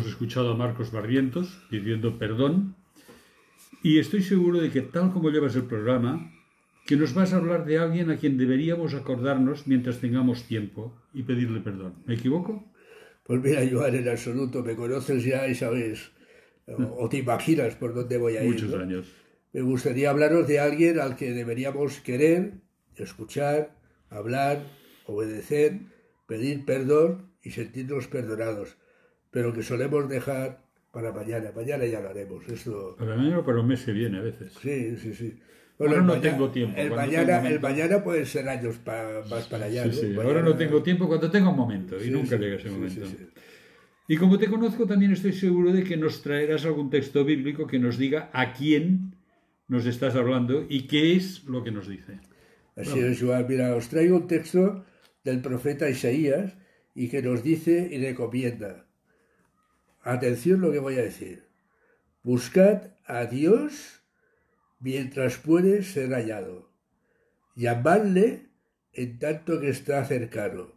Hemos 0.06 0.14
escuchado 0.14 0.52
a 0.52 0.56
Marcos 0.56 0.92
Barrientos 0.92 1.58
pidiendo 1.68 2.16
perdón 2.16 2.76
y 3.82 3.98
estoy 3.98 4.22
seguro 4.22 4.60
de 4.60 4.70
que 4.70 4.82
tal 4.82 5.12
como 5.12 5.30
llevas 5.30 5.56
el 5.56 5.64
programa, 5.64 6.32
que 6.86 6.94
nos 6.94 7.12
vas 7.12 7.32
a 7.32 7.38
hablar 7.38 7.64
de 7.64 7.78
alguien 7.78 8.10
a 8.10 8.16
quien 8.16 8.38
deberíamos 8.38 8.94
acordarnos 8.94 9.66
mientras 9.66 9.98
tengamos 9.98 10.44
tiempo 10.44 10.94
y 11.12 11.24
pedirle 11.24 11.60
perdón. 11.60 11.94
¿Me 12.06 12.14
equivoco? 12.14 12.72
Pues 13.24 13.42
mira, 13.42 13.62
Joan, 13.68 13.96
en 13.96 14.08
absoluto, 14.08 14.62
me 14.62 14.76
conoces 14.76 15.24
ya 15.24 15.48
y 15.48 15.56
sabes, 15.56 16.12
o, 16.68 17.04
o 17.04 17.08
te 17.08 17.16
imaginas 17.16 17.74
por 17.74 17.92
dónde 17.92 18.16
voy 18.16 18.36
a 18.36 18.44
ir. 18.44 18.52
Muchos 18.52 18.70
¿no? 18.70 18.82
años. 18.82 19.12
Me 19.52 19.62
gustaría 19.62 20.10
hablaros 20.10 20.46
de 20.46 20.60
alguien 20.60 21.00
al 21.00 21.16
que 21.16 21.32
deberíamos 21.32 21.98
querer, 22.00 22.60
escuchar, 22.94 23.76
hablar, 24.08 24.62
obedecer, 25.06 25.80
pedir 26.28 26.64
perdón 26.64 27.32
y 27.42 27.50
sentirnos 27.50 28.06
perdonados, 28.06 28.76
pero 29.36 29.52
que 29.52 29.62
solemos 29.62 30.08
dejar 30.08 30.62
para 30.90 31.12
mañana. 31.12 31.52
Mañana 31.54 31.84
ya 31.84 32.00
lo 32.00 32.08
haremos. 32.08 32.40
Esto, 32.48 32.96
Para 32.98 33.16
mañana 33.16 33.40
o 33.40 33.44
para 33.44 33.60
un 33.60 33.66
mes 33.68 33.84
que 33.84 33.92
viene 33.92 34.16
a 34.16 34.22
veces. 34.22 34.54
sí, 34.62 34.96
sí, 34.96 35.12
sí. 35.14 35.38
Ahora 35.78 35.96
el 35.96 36.06
no 36.06 36.14
maña- 36.14 36.22
tengo 36.22 36.50
tiempo, 36.50 36.74
El 36.80 36.88
mañana, 36.90 37.42
tengo 37.42 37.54
el 37.54 37.60
mañana 37.60 38.02
puede 38.02 38.24
ser 38.24 38.48
años 38.48 38.76
pa- 38.78 39.22
más 39.28 39.46
para 39.46 39.66
allá. 39.66 39.82
Sí, 39.82 39.88
¿no? 39.90 39.94
sí. 39.94 40.06
Mañana- 40.06 40.22
Ahora 40.24 40.42
no 40.42 40.56
tengo 40.56 40.82
tiempo 40.82 41.06
cuando 41.06 41.30
tenga 41.30 41.50
un 41.50 41.56
momento 41.64 42.02
y 42.02 42.08
nunca 42.08 42.36
llega 42.38 42.56
ese 42.56 42.70
momento. 42.70 43.04
Y 44.08 44.16
como 44.16 44.38
te 44.38 44.46
conozco, 44.46 44.86
también 44.86 45.12
estoy 45.12 45.34
seguro 45.34 45.70
de 45.70 45.84
que 45.84 45.98
nos 45.98 46.22
traerás 46.22 46.64
algún 46.64 46.88
texto 46.88 47.22
bíblico 47.26 47.66
que 47.66 47.78
nos 47.78 47.98
diga 47.98 48.30
a 48.32 48.54
quién 48.54 49.16
nos 49.68 49.84
estás 49.84 50.14
hablando 50.16 50.64
y 50.66 50.86
qué 50.86 51.14
es 51.14 51.44
lo 51.44 51.62
que 51.62 51.72
nos 51.72 51.86
dice. 51.88 52.20
Así 52.74 52.98
es, 53.00 53.20
Joan. 53.20 53.44
Mira, 53.46 53.74
os 53.76 53.90
traigo 53.90 54.16
un 54.16 54.26
texto 54.28 54.82
del 55.24 55.42
profeta 55.42 55.90
Isaías 55.90 56.56
y 56.94 57.10
que 57.10 57.20
nos 57.20 57.42
dice 57.42 57.86
y 57.92 57.98
recomienda. 57.98 58.85
Atención 60.06 60.60
lo 60.60 60.70
que 60.70 60.78
voy 60.78 60.94
a 60.98 61.02
decir. 61.02 61.42
Buscad 62.22 62.92
a 63.06 63.26
Dios 63.26 64.02
mientras 64.78 65.36
puede 65.38 65.82
ser 65.82 66.10
hallado. 66.12 66.70
Llamadle 67.56 68.46
en 68.92 69.18
tanto 69.18 69.60
que 69.60 69.70
está 69.70 70.04
cercano. 70.04 70.72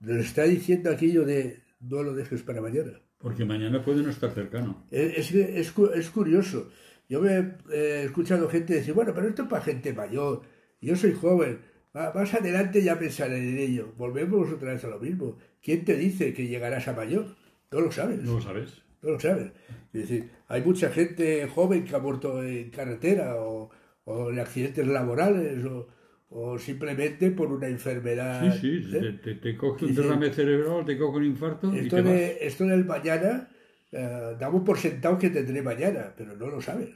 Nos 0.00 0.16
está 0.24 0.44
diciendo 0.44 0.90
aquello 0.90 1.24
de 1.26 1.60
no 1.80 2.02
lo 2.02 2.14
dejes 2.14 2.42
para 2.42 2.62
mañana. 2.62 2.92
Porque 3.18 3.44
mañana 3.44 3.84
puede 3.84 4.02
no 4.02 4.08
estar 4.08 4.30
cercano. 4.32 4.86
Es, 4.90 5.30
es, 5.30 5.34
es 5.34 5.72
cu- 5.72 5.90
es 5.94 6.08
curioso. 6.08 6.70
Yo 7.10 7.20
me 7.20 7.36
eh, 7.36 7.54
he 7.70 8.04
escuchado 8.04 8.48
gente 8.48 8.72
decir, 8.74 8.94
bueno, 8.94 9.12
pero 9.14 9.28
esto 9.28 9.42
es 9.42 9.48
para 9.48 9.62
gente 9.62 9.92
mayor. 9.92 10.42
Yo 10.80 10.96
soy 10.96 11.12
joven. 11.12 11.60
Más 11.92 12.32
adelante 12.32 12.82
ya 12.82 12.98
pensaré 12.98 13.36
en 13.36 13.58
ello. 13.58 13.92
Volvemos 13.98 14.50
otra 14.50 14.72
vez 14.72 14.84
a 14.84 14.88
lo 14.88 14.98
mismo. 14.98 15.36
¿Quién 15.60 15.84
te 15.84 15.96
dice 15.96 16.32
que 16.32 16.46
llegarás 16.46 16.88
a 16.88 16.94
mayor? 16.94 17.36
No 17.72 17.80
lo 17.80 17.92
sabes. 17.92 18.22
¿No 18.22 18.34
lo 18.34 18.40
sabes? 18.40 18.82
No 19.02 19.10
lo 19.12 19.20
sabes. 19.20 19.52
Es 19.92 20.02
decir, 20.02 20.30
hay 20.48 20.62
mucha 20.62 20.90
gente 20.90 21.46
joven 21.48 21.84
que 21.84 21.94
ha 21.96 21.98
muerto 21.98 22.42
en 22.42 22.70
carretera 22.70 23.36
o, 23.36 23.70
o 24.04 24.30
en 24.30 24.38
accidentes 24.40 24.86
laborales 24.86 25.64
o, 25.64 25.88
o 26.30 26.58
simplemente 26.58 27.30
por 27.30 27.52
una 27.52 27.68
enfermedad. 27.68 28.52
Sí, 28.60 28.82
sí. 28.82 28.96
¿eh? 28.96 29.18
Te, 29.22 29.34
te- 29.34 29.56
coge 29.56 29.84
un 29.86 29.94
sí. 29.94 30.02
derrame 30.02 30.32
cerebral, 30.32 30.84
te 30.84 30.98
coge 30.98 31.18
un 31.18 31.24
infarto 31.26 31.74
y 31.74 31.78
Esto, 31.80 31.96
vas. 32.02 32.58
del 32.58 32.84
mañana, 32.84 33.48
eh, 33.92 34.36
damos 34.38 34.62
por 34.62 34.78
sentado 34.78 35.18
que 35.18 35.30
tendré 35.30 35.62
mañana, 35.62 36.12
pero 36.16 36.36
no 36.36 36.48
lo 36.48 36.60
sabes. 36.60 36.90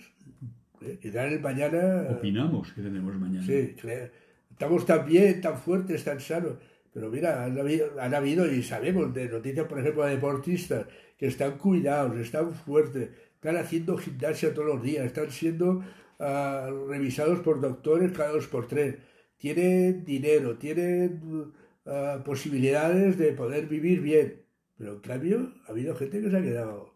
¿eh? 0.83 0.99
Y 1.03 1.11
dar 1.11 1.29
el 1.33 1.41
mañana. 1.41 2.09
Opinamos 2.11 2.73
que 2.73 2.83
tenemos 2.83 3.15
mañana. 3.17 3.47
Sí, 3.47 3.75
estamos 4.51 4.87
tan 4.87 5.07
bien, 5.07 5.41
tan 5.41 5.57
fuertes, 5.57 6.05
tan 6.05 6.21
sanos. 6.21 6.55
Pero 6.95 7.11
mira, 7.11 7.45
han 7.45 7.59
habido, 7.59 7.87
han 8.01 8.15
habido, 8.15 8.47
y 8.53 8.63
sabemos 8.63 9.13
de 9.15 9.29
noticias, 9.29 9.67
por 9.69 9.81
ejemplo, 9.81 10.05
de 10.05 10.13
deportistas 10.17 10.87
que 11.19 11.27
están 11.29 11.59
cuidados, 11.59 12.17
están 12.19 12.55
fuertes, 12.55 13.11
están 13.37 13.57
haciendo 13.59 13.99
gimnasia 13.99 14.55
todos 14.55 14.69
los 14.75 14.83
días, 14.83 15.05
están 15.07 15.31
siendo 15.31 15.85
ah, 16.21 16.71
revisados 16.89 17.41
por 17.41 17.61
doctores 17.61 18.13
cada 18.13 18.31
dos 18.33 18.47
por 18.49 18.69
tres. 18.69 18.97
tienen 19.39 20.05
dinero, 20.05 20.57
tienen 20.59 21.53
ah, 21.87 22.23
posibilidades 22.25 23.19
de 23.19 23.33
poder 23.33 23.67
vivir 23.67 24.01
bien. 24.01 24.43
Pero 24.79 24.95
en 24.95 25.01
cambio, 25.01 25.53
ha 25.67 25.71
habido 25.73 25.95
gente 25.97 26.21
que 26.23 26.31
se 26.31 26.37
ha 26.39 26.43
quedado 26.43 26.95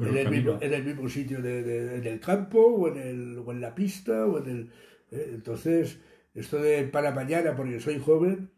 en, 0.00 0.16
el 0.16 0.28
mismo, 0.30 0.52
camino. 0.54 0.58
en 0.60 0.74
el 0.74 0.84
mismo 0.84 1.08
sitio, 1.08 1.42
de, 1.42 1.62
de- 1.62 1.96
en 1.98 2.06
el 2.06 2.20
campo 2.20 2.60
o 2.60 2.88
en, 2.88 2.98
el, 2.98 3.38
o 3.44 3.52
en 3.52 3.60
la 3.60 3.74
pista. 3.74 4.26
O 4.26 4.38
en 4.38 4.48
el, 4.50 4.72
¿eh? 5.10 5.30
Entonces, 5.34 5.98
esto 6.34 6.58
de 6.60 6.84
para 6.84 7.12
mañana, 7.12 7.56
porque 7.56 7.80
soy 7.80 7.98
joven, 7.98 8.50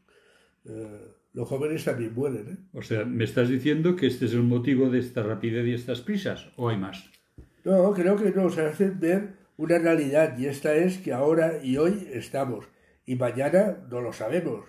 eh, 0.64 1.12
los 1.33 1.49
jóvenes 1.49 1.85
también 1.85 2.14
mueren. 2.14 2.49
¿eh? 2.49 2.57
O 2.73 2.83
sea, 2.83 3.05
¿me 3.05 3.25
estás 3.25 3.49
diciendo 3.49 3.97
que 3.97 4.07
este 4.07 4.26
es 4.26 4.33
el 4.33 4.43
motivo 4.43 4.90
de 4.90 4.99
esta 4.99 5.23
rapidez 5.23 5.67
y 5.67 5.75
estas 5.75 6.00
prisas? 6.00 6.49
¿O 6.57 6.69
hay 6.69 6.76
más? 6.76 7.11
No, 7.64 7.93
creo 7.93 8.17
que 8.17 8.31
nos 8.31 8.59
hacen 8.59 8.99
ver 8.99 9.35
una 9.57 9.79
realidad 9.79 10.38
y 10.38 10.47
esta 10.47 10.75
es 10.75 10.99
que 10.99 11.12
ahora 11.12 11.62
y 11.62 11.76
hoy 11.76 12.09
estamos 12.12 12.67
y 13.05 13.17
mañana 13.17 13.79
no 13.90 14.00
lo 14.00 14.12
sabemos. 14.12 14.64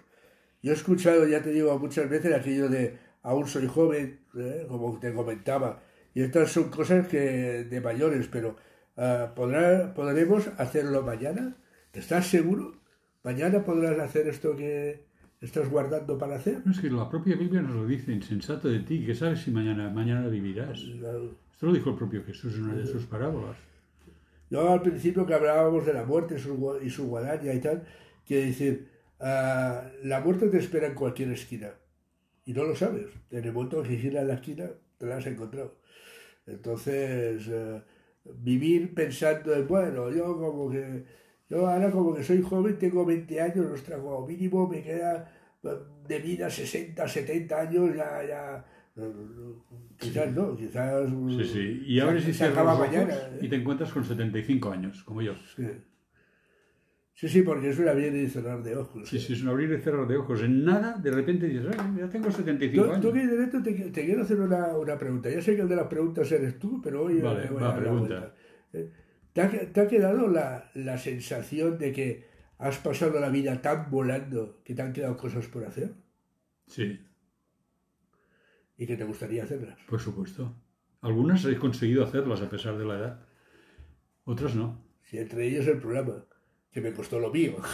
Yo 0.62 0.72
he 0.72 0.76
escuchado, 0.76 1.28
ya 1.28 1.42
te 1.42 1.52
digo, 1.52 1.78
muchas 1.80 2.10
veces 2.10 2.34
aquello 2.34 2.70
de 2.70 2.98
aún 3.24 3.48
soy 3.48 3.68
joven, 3.68 4.20
¿eh? 4.36 4.66
como 4.68 5.00
te 5.00 5.14
comentaba, 5.14 5.82
y 6.14 6.22
estas 6.22 6.52
son 6.52 6.70
cosas 6.70 7.08
que 7.08 7.64
de 7.64 7.82
mayores, 7.82 8.28
pero 8.28 8.58
ah, 8.98 9.32
¿podrá, 9.36 9.94
¿podremos 9.94 10.48
hacerlo 10.58 11.02
mañana? 11.02 11.56
¿Estás 11.94 12.28
seguro? 12.28 12.80
¿Mañana 13.24 13.64
podrás 13.64 14.00
hacer 14.00 14.28
esto 14.28 14.56
que 14.56 15.06
estás 15.42 15.70
guardando 15.70 16.18
para 16.18 16.36
hacer? 16.36 16.62
No, 16.66 16.72
es 16.72 16.80
que 16.80 16.90
la 16.90 17.10
propia 17.10 17.36
Biblia 17.36 17.62
nos 17.62 17.76
lo 17.76 17.86
dice, 17.86 18.12
insensato 18.12 18.70
de 18.70 18.80
ti, 18.80 19.06
que 19.06 19.16
sabes 19.16 19.42
si 19.42 19.52
mañana, 19.52 19.90
mañana 19.90 20.28
vivirás. 20.28 20.80
Esto 20.80 21.66
lo 21.66 21.74
dijo 21.74 21.90
el 21.90 21.96
propio 21.96 22.24
Jesús 22.24 22.56
en 22.56 22.64
una 22.64 22.76
de 22.76 22.86
sus 22.86 23.06
parábolas. 23.06 23.58
Yo 24.50 24.70
al 24.70 24.82
principio 24.82 25.26
que 25.26 25.34
hablábamos 25.34 25.86
de 25.86 25.94
la 25.94 26.04
muerte 26.04 26.36
y 26.36 26.90
su, 26.90 27.08
guadaña 27.08 27.54
y 27.54 27.60
tal, 27.60 27.84
quiere 28.26 28.48
decir, 28.48 28.90
ah, 29.20 29.90
la 30.04 30.20
muerte 30.20 30.48
te 30.50 30.58
espera 30.58 30.88
en 30.88 30.94
cualquier 30.94 31.32
esquina 31.32 31.72
y 32.46 32.54
no 32.54 32.64
lo 32.64 32.76
sabes. 32.76 33.08
En 33.30 33.46
el 33.46 33.54
momento 33.54 33.82
que 33.82 33.98
giras 33.98 34.26
la 34.26 34.36
esquina, 34.36 34.70
te 34.98 35.06
la 35.06 35.18
has 35.18 35.26
encontrado. 35.26 35.76
Entonces, 36.46 37.48
eh, 37.48 37.82
vivir 38.26 38.94
pensando 38.94 39.54
en, 39.54 39.68
bueno, 39.68 40.12
yo 40.12 40.38
como 40.38 40.70
que, 40.70 41.06
yo 41.52 41.68
ahora 41.68 41.92
como 41.92 42.16
que 42.16 42.24
soy 42.24 42.42
joven, 42.42 42.78
tengo 42.80 43.06
20 43.06 43.42
años, 43.42 43.66
ostras, 43.72 44.00
como 44.00 44.26
mínimo 44.26 44.68
me 44.68 44.82
queda 44.82 45.32
eh, 45.64 45.70
de 46.08 46.20
vida 46.20 46.50
60, 46.50 47.08
70 47.08 47.60
años, 47.60 47.96
ya, 47.96 48.24
ya, 48.28 48.66
eh, 48.96 49.14
quizás 49.98 50.32
no, 50.34 50.56
quizás... 50.56 51.10
Sí, 51.38 51.44
sí. 51.46 51.84
Y 51.88 52.00
abres 52.00 52.28
y 52.28 52.34
se 52.34 52.46
acaba 52.46 52.72
los 52.72 52.80
mañana. 52.88 53.14
¿eh? 53.14 53.40
y 53.42 53.50
te 53.50 53.56
encuentras 53.58 53.92
con 53.92 54.04
75 54.04 54.72
años, 54.72 55.04
como 55.04 55.22
yo. 55.22 55.34
Sí. 55.56 55.68
Sí, 57.14 57.28
sí, 57.30 57.42
porque 57.44 57.70
es 57.70 57.78
un 57.78 57.88
abrir 57.88 58.16
y 58.16 58.28
cerrar 58.28 58.64
de 58.64 58.76
ojos. 58.76 59.08
Sí, 59.08 59.18
¿eh? 59.18 59.20
sí, 59.20 59.34
es 59.34 59.44
un 59.44 59.50
abrir 59.50 59.72
y 59.72 59.78
cerrar 59.80 60.08
de 60.08 60.18
ojos. 60.18 60.42
En 60.42 60.66
nada, 60.66 60.98
de 60.98 61.12
repente 61.12 61.46
dices, 61.46 61.68
"Ah, 61.78 61.94
ya 61.96 62.10
tengo 62.10 62.32
75 62.32 62.84
Tú, 62.86 62.92
años. 62.92 63.02
tú 63.02 63.16
esto 63.16 63.62
te, 63.62 63.74
te 63.74 64.06
quiero 64.06 64.24
hacer 64.24 64.40
una, 64.40 64.76
una 64.78 64.98
pregunta. 64.98 65.30
Ya 65.30 65.40
sé 65.42 65.56
que 65.56 65.62
el 65.62 65.68
de 65.70 65.76
las 65.76 65.88
preguntas 65.88 66.32
eres 66.32 66.58
tú, 66.58 66.82
pero 66.82 67.04
hoy 67.04 67.20
Vale, 67.22 67.44
le 67.44 67.50
voy 67.52 67.62
va, 67.62 67.70
a 67.70 67.76
pregunta. 67.78 68.34
vuelta. 68.72 68.86
¿Te 69.34 69.42
ha, 69.42 69.50
te 69.50 69.82
ha 69.82 69.88
quedado 69.88 70.28
la, 70.28 70.70
la 70.74 70.98
sensación 70.98 71.78
de 71.78 71.92
que 71.94 72.28
has 72.58 72.78
pasado 72.78 73.20
la 73.20 73.30
vida 73.30 73.62
tan 73.62 73.90
volando 73.90 74.62
que 74.64 74.74
te 74.76 74.82
han 74.82 74.94
quedado 74.94 75.18
cosas 75.18 75.48
por 75.48 75.64
hacer 75.66 75.94
Sí, 76.68 77.00
y 78.78 78.88
que 78.88 78.98
te 78.98 79.04
gustaría 79.04 79.44
hacerlas? 79.44 79.78
por 79.88 80.00
supuesto. 80.00 80.56
Algunas 81.02 81.44
he 81.46 81.58
conseguido 81.58 82.04
hacerlas 82.04 82.42
a 82.42 82.50
pesar 82.50 82.78
de 82.78 82.86
la 82.86 82.98
edad. 82.98 83.20
Otras 84.24 84.56
no. 84.56 84.84
Si 85.04 85.18
entre 85.18 85.48
ellos 85.48 85.66
el 85.68 85.80
programa, 85.80 86.26
que 86.72 86.80
me 86.82 86.94
costó 86.94 87.20
lo 87.20 87.32
mío. 87.32 87.56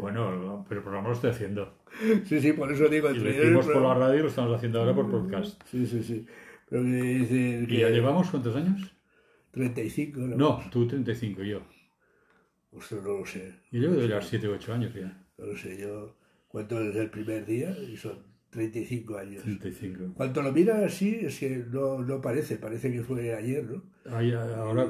Bueno, 0.00 0.64
pero 0.68 0.80
el 0.80 0.84
programa 0.84 1.08
lo 1.08 1.14
estoy 1.14 1.30
haciendo. 1.30 1.78
sí, 2.24 2.40
sí, 2.40 2.54
por 2.54 2.72
eso 2.72 2.88
digo, 2.88 3.08
Y 3.12 3.18
lo 3.18 3.30
hicimos 3.30 3.66
por 3.66 3.82
la 3.82 3.94
radio 3.94 4.18
y 4.18 4.22
lo 4.22 4.28
estamos 4.28 4.56
haciendo 4.56 4.80
ahora 4.80 4.94
por 4.96 5.08
podcast. 5.08 5.62
Sí, 5.70 5.86
sí, 5.86 6.02
sí. 6.02 6.26
Pero 6.68 6.82
que 6.82 6.88
dice 6.90 7.66
¿Y 7.68 7.78
ya 7.78 7.88
llevamos 7.90 8.28
cuántos 8.30 8.56
años? 8.56 8.92
35, 9.52 10.20
¿no? 10.20 10.36
No, 10.36 10.70
tú 10.70 10.86
35 10.86 11.42
y 11.44 11.50
yo. 11.50 11.62
Ostras, 12.72 13.02
no 13.02 13.18
lo 13.18 13.26
sé. 13.26 13.54
Yo 13.70 13.80
llevo 13.80 13.94
de 13.94 14.08
llevar 14.08 14.24
7 14.24 14.48
o 14.48 14.52
8 14.52 14.72
años 14.72 14.94
ya. 14.94 15.24
No 15.38 15.46
lo 15.46 15.56
sé, 15.56 15.78
yo 15.78 16.16
cuento 16.48 16.80
desde 16.80 17.02
el 17.02 17.10
primer 17.10 17.44
día 17.46 17.76
y 17.78 17.96
son 17.96 18.18
35 18.50 19.18
años. 19.18 19.42
35. 19.42 20.14
Cuando 20.14 20.42
lo 20.42 20.52
miras 20.52 20.82
así, 20.82 21.20
es 21.22 21.38
que 21.38 21.64
no, 21.70 21.98
no 22.00 22.20
parece, 22.20 22.56
parece 22.56 22.92
que 22.92 23.02
fue 23.02 23.34
ayer, 23.34 23.64
¿no? 23.64 23.82
Ahora, 24.10 24.88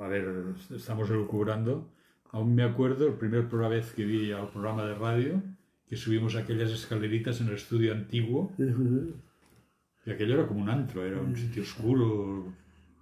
a 0.00 0.08
ver, 0.08 0.54
estamos 0.74 1.10
elucubrando. 1.10 1.90
Aún 2.32 2.54
me 2.54 2.62
acuerdo 2.62 3.08
la 3.08 3.18
primera 3.18 3.68
vez 3.68 3.92
que 3.92 4.04
vi 4.04 4.30
al 4.30 4.48
programa 4.50 4.84
de 4.86 4.94
radio, 4.94 5.42
que 5.88 5.96
subimos 5.96 6.36
aquellas 6.36 6.70
escaleritas 6.70 7.40
en 7.40 7.48
el 7.48 7.54
estudio 7.54 7.92
antiguo, 7.92 8.52
y 8.58 10.10
aquello 10.10 10.34
era 10.34 10.46
como 10.46 10.62
un 10.62 10.70
antro, 10.70 11.04
era 11.04 11.20
un 11.20 11.36
sitio 11.36 11.62
oscuro, 11.62 12.52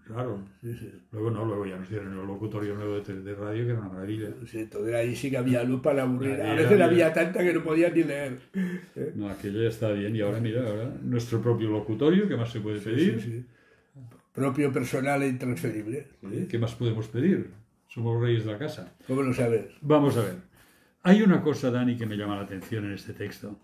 raro. 0.09 0.41
Sí, 0.61 0.75
sí. 0.75 0.91
Luego 1.13 1.31
no, 1.31 1.45
luego 1.45 1.67
ya 1.67 1.77
nos 1.77 1.89
dieron 1.89 2.13
el 2.19 2.27
locutorio 2.27 2.75
nuevo 2.75 3.01
de, 3.01 3.35
radio, 3.35 3.65
que 3.65 3.71
era 3.71 3.81
una 3.81 3.89
maravilla. 3.89 4.29
Sí, 4.47 4.61
entonces 4.61 4.95
ahí 4.95 5.15
sí 5.15 5.31
que 5.31 5.37
había 5.39 5.63
luz 5.65 5.81
para 5.81 6.03
aburrir. 6.03 6.41
A 6.43 6.55
veces 6.55 6.73
había- 6.73 6.85
había 6.87 7.13
tanta 7.13 7.41
que 7.41 7.53
no 7.53 7.63
podía 7.63 7.91
ni 7.91 8.05
leer. 8.05 8.39
No, 9.15 9.29
aquello 9.29 9.63
ya 9.63 9.69
estaba 9.69 9.93
bien, 9.93 10.15
y 10.17 10.21
ahora 10.21 10.41
mira, 10.41 10.67
ahora 10.67 10.93
nuestro 11.03 11.41
propio 11.41 11.71
locutorio, 11.71 12.27
¿qué 12.29 12.37
más 12.37 12.51
se 12.51 12.61
puede 12.61 12.81
pedir? 12.81 13.21
Sí. 13.21 13.45
Propio 14.33 14.73
personal 14.73 15.23
e 15.23 15.29
intransferible. 15.29 16.07
¿Qué 16.49 16.59
más 16.59 16.75
podemos 16.75 17.09
pedir? 17.09 17.51
Somos 17.89 18.15
los 18.15 18.23
reyes 18.23 18.45
de 18.45 18.53
la 18.53 18.59
casa. 18.59 18.93
¿Cómo 19.07 19.23
lo 19.23 19.33
sabes? 19.35 19.67
Vamos 19.81 20.17
a 20.17 20.23
ver. 20.23 20.35
Hay 21.03 21.23
una 21.23 21.43
cosa, 21.43 21.71
Dani, 21.71 21.97
que 21.97 22.07
me 22.07 22.17
llama 22.17 22.37
la 22.37 22.43
atención 22.43 22.85
en 22.85 22.93
este 22.93 23.15
texto. 23.15 23.59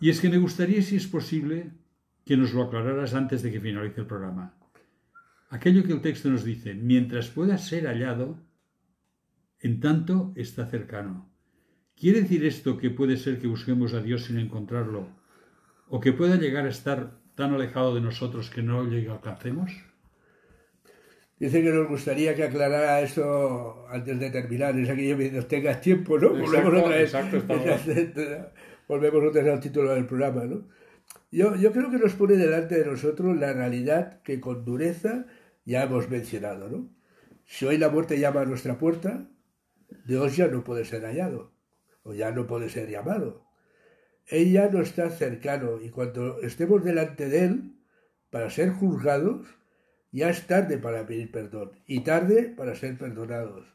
Y 0.00 0.10
es 0.10 0.20
que 0.20 0.28
me 0.28 0.38
gustaría, 0.38 0.80
si 0.82 0.96
es 0.96 1.06
posible, 1.06 1.70
que 2.24 2.36
nos 2.36 2.52
lo 2.54 2.62
aclararas 2.62 3.14
antes 3.14 3.42
de 3.42 3.50
que 3.50 3.60
finalice 3.60 4.00
el 4.02 4.06
programa. 4.06 4.54
Aquello 5.50 5.82
que 5.82 5.92
el 5.92 6.00
texto 6.00 6.30
nos 6.30 6.44
dice, 6.44 6.74
mientras 6.74 7.28
pueda 7.28 7.58
ser 7.58 7.86
hallado, 7.86 8.38
en 9.58 9.80
tanto 9.80 10.32
está 10.36 10.66
cercano. 10.66 11.28
¿Quiere 11.96 12.22
decir 12.22 12.46
esto 12.46 12.78
que 12.78 12.90
puede 12.90 13.16
ser 13.16 13.40
que 13.40 13.48
busquemos 13.48 13.92
a 13.92 14.00
Dios 14.00 14.24
sin 14.24 14.38
encontrarlo? 14.38 15.08
¿O 15.88 16.00
que 16.00 16.12
pueda 16.12 16.36
llegar 16.36 16.66
a 16.66 16.70
estar 16.70 17.18
tan 17.34 17.52
alejado 17.52 17.94
de 17.96 18.00
nosotros 18.00 18.48
que 18.48 18.62
no 18.62 18.80
a 18.80 19.12
alcancemos? 19.12 19.72
Dice 21.40 21.62
que 21.62 21.70
nos 21.70 21.88
gustaría 21.88 22.34
que 22.36 22.44
aclarara 22.44 23.00
esto 23.00 23.86
antes 23.88 24.20
de 24.20 24.30
terminar. 24.30 24.78
Es 24.78 24.88
aquello 24.88 25.16
mientras 25.16 25.48
tengas 25.48 25.80
tiempo, 25.80 26.16
¿no? 26.16 26.38
Exacto, 26.38 26.70
Volvemos 26.70 26.84
otra 26.84 26.96
vez. 26.96 27.14
exacto, 27.14 28.50
Volvemos 28.88 29.24
otra 29.24 29.42
vez 29.42 29.52
al 29.52 29.60
título 29.60 29.94
del 29.94 30.06
programa, 30.06 30.44
¿no? 30.44 30.68
Yo, 31.32 31.56
yo 31.56 31.72
creo 31.72 31.90
que 31.90 31.98
nos 31.98 32.14
pone 32.14 32.36
delante 32.36 32.78
de 32.78 32.86
nosotros 32.86 33.36
la 33.36 33.52
realidad 33.52 34.22
que 34.22 34.40
con 34.40 34.64
dureza 34.64 35.26
ya 35.64 35.84
hemos 35.84 36.08
mencionado, 36.08 36.68
¿no? 36.68 36.90
Si 37.46 37.66
hoy 37.66 37.78
la 37.78 37.88
muerte 37.88 38.18
llama 38.18 38.42
a 38.42 38.46
nuestra 38.46 38.78
puerta, 38.78 39.28
Dios 40.06 40.36
ya 40.36 40.48
no 40.48 40.62
puede 40.62 40.84
ser 40.84 41.02
hallado, 41.02 41.52
o 42.02 42.14
ya 42.14 42.30
no 42.30 42.46
puede 42.46 42.68
ser 42.68 42.88
llamado. 42.88 43.46
Él 44.26 44.52
ya 44.52 44.68
no 44.68 44.80
está 44.80 45.10
cercano, 45.10 45.80
y 45.80 45.90
cuando 45.90 46.40
estemos 46.40 46.84
delante 46.84 47.28
de 47.28 47.44
Él, 47.44 47.74
para 48.30 48.50
ser 48.50 48.70
juzgados, 48.70 49.46
ya 50.12 50.30
es 50.30 50.46
tarde 50.46 50.78
para 50.78 51.06
pedir 51.06 51.30
perdón 51.30 51.72
y 51.86 52.00
tarde 52.00 52.52
para 52.56 52.74
ser 52.74 52.96
perdonados. 52.98 53.66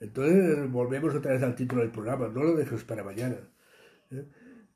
Entonces 0.00 0.70
volvemos 0.70 1.14
otra 1.14 1.32
vez 1.32 1.42
al 1.42 1.54
título 1.54 1.82
del 1.82 1.90
programa, 1.90 2.28
no 2.28 2.42
lo 2.42 2.54
dejes 2.54 2.84
para 2.84 3.02
mañana. 3.02 3.36
¿eh? 4.10 4.24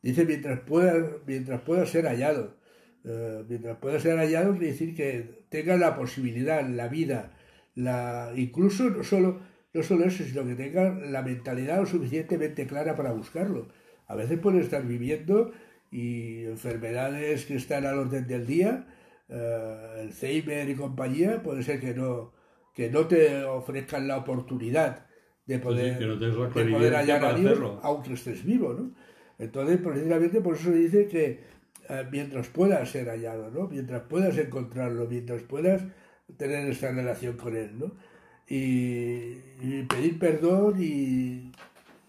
Dice 0.03 0.25
mientras 0.25 0.61
pueda, 0.61 1.19
mientras 1.27 1.61
pueda 1.61 1.85
ser 1.87 2.07
hallado. 2.07 2.57
Eh, 3.05 3.45
mientras 3.49 3.79
pueda 3.79 3.99
ser 3.99 4.19
hallado 4.19 4.53
quiere 4.53 4.67
decir 4.67 4.95
que 4.95 5.45
tenga 5.49 5.77
la 5.77 5.97
posibilidad, 5.97 6.67
la 6.69 6.89
vida, 6.89 7.33
la, 7.75 8.33
incluso 8.37 8.91
no 8.91 9.03
solo, 9.03 9.41
no 9.73 9.83
solo 9.83 10.05
eso, 10.05 10.23
sino 10.23 10.45
que 10.45 10.55
tenga 10.55 10.91
la 10.91 11.23
mentalidad 11.23 11.79
lo 11.79 11.87
suficientemente 11.87 12.67
clara 12.67 12.95
para 12.97 13.13
buscarlo. 13.13 13.69
A 14.07 14.17
veces 14.17 14.39
puede 14.39 14.61
estar 14.61 14.85
viviendo 14.87 15.53
y 15.91 16.45
enfermedades 16.45 17.47
que 17.47 17.57
están 17.57 17.87
al 17.87 17.99
orden 17.99 18.27
del 18.27 18.47
día, 18.47 18.87
eh, 19.29 20.01
Alzheimer 20.01 20.69
y 20.69 20.75
compañía, 20.75 21.43
puede 21.43 21.63
ser 21.63 21.81
que 21.81 21.95
no, 21.95 22.33
que 22.75 22.91
no 22.91 23.07
te 23.07 23.45
ofrezcan 23.45 24.09
la 24.09 24.19
oportunidad 24.19 25.07
de 25.47 25.59
poder, 25.59 25.99
que 25.99 26.07
no 26.07 26.17
de 26.17 26.33
poder 26.67 26.95
hallar 26.95 27.25
a 27.25 27.35
Dios, 27.35 27.59
aunque 27.83 28.13
estés 28.13 28.45
vivo, 28.45 28.75
¿no? 28.75 28.95
Entonces, 29.39 29.79
precisamente 29.79 30.41
por 30.43 30.55
eso 30.55 30.71
dice 30.71 31.09
que 31.09 31.41
mientras 32.11 32.49
puedas 32.49 32.91
ser 32.91 33.09
hallado, 33.09 33.51
¿no? 33.51 33.69
Mientras 33.69 34.03
puedas 34.03 34.37
encontrarlo, 34.39 35.07
mientras 35.09 35.43
puedas 35.43 35.83
tener 36.37 36.69
esta 36.71 36.93
relación 36.93 37.37
con 37.37 37.57
Él, 37.57 37.79
¿no? 37.79 37.93
Y, 38.49 39.83
pedir 39.89 40.19
perdón 40.19 40.83
y, 40.83 41.51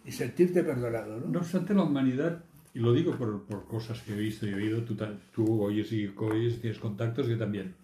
sentirte 0.10 0.64
perdonado, 0.64 1.20
¿no? 1.20 1.28
No 1.28 1.40
obstante, 1.40 1.74
la 1.74 1.84
humanidad, 1.84 2.44
y 2.74 2.80
lo 2.80 2.94
digo 2.94 3.18
por, 3.18 3.44
por 3.46 3.66
cosas 3.66 4.02
que 4.02 4.14
he 4.14 4.18
visto 4.18 4.46
y 4.46 4.50
he 4.50 4.56
oído, 4.56 4.84
tú, 4.84 4.96
tú 5.34 5.62
oyes 5.62 5.92
y 5.92 6.12
oyes, 6.18 6.62
tienes 6.62 6.80
contactos, 6.80 7.28
yo 7.28 7.38
también. 7.38 7.76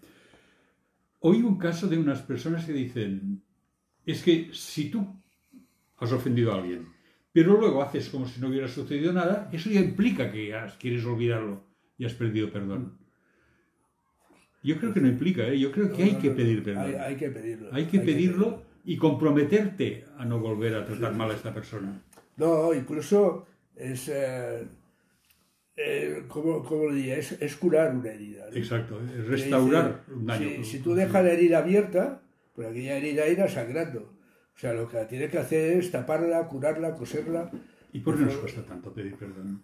Oí 1.19 1.41
un 1.41 1.57
caso 1.57 1.87
de 1.87 1.97
unas 1.97 2.21
personas 2.21 2.65
que 2.65 2.73
dicen, 2.73 3.41
es 4.05 4.23
que 4.23 4.49
si 4.53 4.89
tú 4.89 5.05
has 5.97 6.11
ofendido 6.11 6.53
a 6.53 6.55
alguien, 6.55 6.85
pero 7.33 7.59
luego 7.59 7.81
haces 7.81 8.09
como 8.09 8.27
si 8.27 8.39
no 8.39 8.47
hubiera 8.47 8.67
sucedido 8.67 9.13
nada, 9.13 9.49
eso 9.51 9.69
ya 9.69 9.79
implica 9.79 10.31
que 10.31 10.55
quieres 10.79 11.05
olvidarlo 11.05 11.66
y 11.97 12.05
has 12.05 12.13
perdido 12.13 12.51
perdón. 12.51 12.97
Yo 14.63 14.77
creo 14.79 14.93
que 14.93 14.99
no 15.01 15.07
implica, 15.07 15.47
¿eh? 15.47 15.57
yo 15.59 15.71
creo 15.71 15.91
que 15.91 16.03
hay 16.03 16.13
No, 16.13 16.19
que 16.19 16.29
no, 16.29 16.35
pedir 16.35 16.63
perdón. 16.63 16.95
Hay, 16.99 17.15
que 17.15 17.29
pedirlo. 17.29 17.69
Hay 17.73 17.85
que 17.85 17.99
pedirlo 17.99 18.63
y 18.83 18.97
comprometerte 18.97 20.05
a 20.17 20.25
no 20.25 20.39
volver 20.39 20.75
a 20.75 20.85
tratar 20.85 21.13
mal 21.13 21.31
a 21.31 21.35
esta 21.35 21.53
persona. 21.53 22.01
No, 22.37 22.73
incluso 22.73 23.45
es. 23.75 24.09
eh, 24.09 24.65
eh, 25.75 26.23
¿cómo, 26.27 26.63
cómo 26.63 26.85
lo 26.85 26.93
diría? 26.93 27.17
Es, 27.17 27.33
es 27.33 27.55
curar 27.55 27.95
una 27.95 28.11
herida. 28.11 28.45
Exacto, 28.53 28.99
es 29.01 29.27
restaurar 29.27 30.03
un 30.13 30.25
daño. 30.25 30.49
Si, 30.57 30.63
si 30.63 30.79
tú 30.79 30.95
dejas 30.95 31.23
la 31.23 31.31
herida 31.31 31.59
abierta, 31.59 32.21
pues 32.55 32.67
aquella 32.67 32.97
herida 32.97 33.27
irá 33.27 33.47
sangrando. 33.47 34.11
O 34.55 34.59
sea, 34.59 34.73
lo 34.73 34.87
que 34.89 34.97
tienes 35.05 35.29
que 35.29 35.37
hacer 35.37 35.77
es 35.77 35.91
taparla, 35.91 36.47
curarla, 36.47 36.95
coserla. 36.95 37.51
¿Y 37.93 37.99
por 37.99 38.17
qué 38.17 38.25
nos 38.25 38.35
cuesta 38.37 38.63
tanto 38.65 38.91
pedir 38.91 39.15
perdón? 39.15 39.63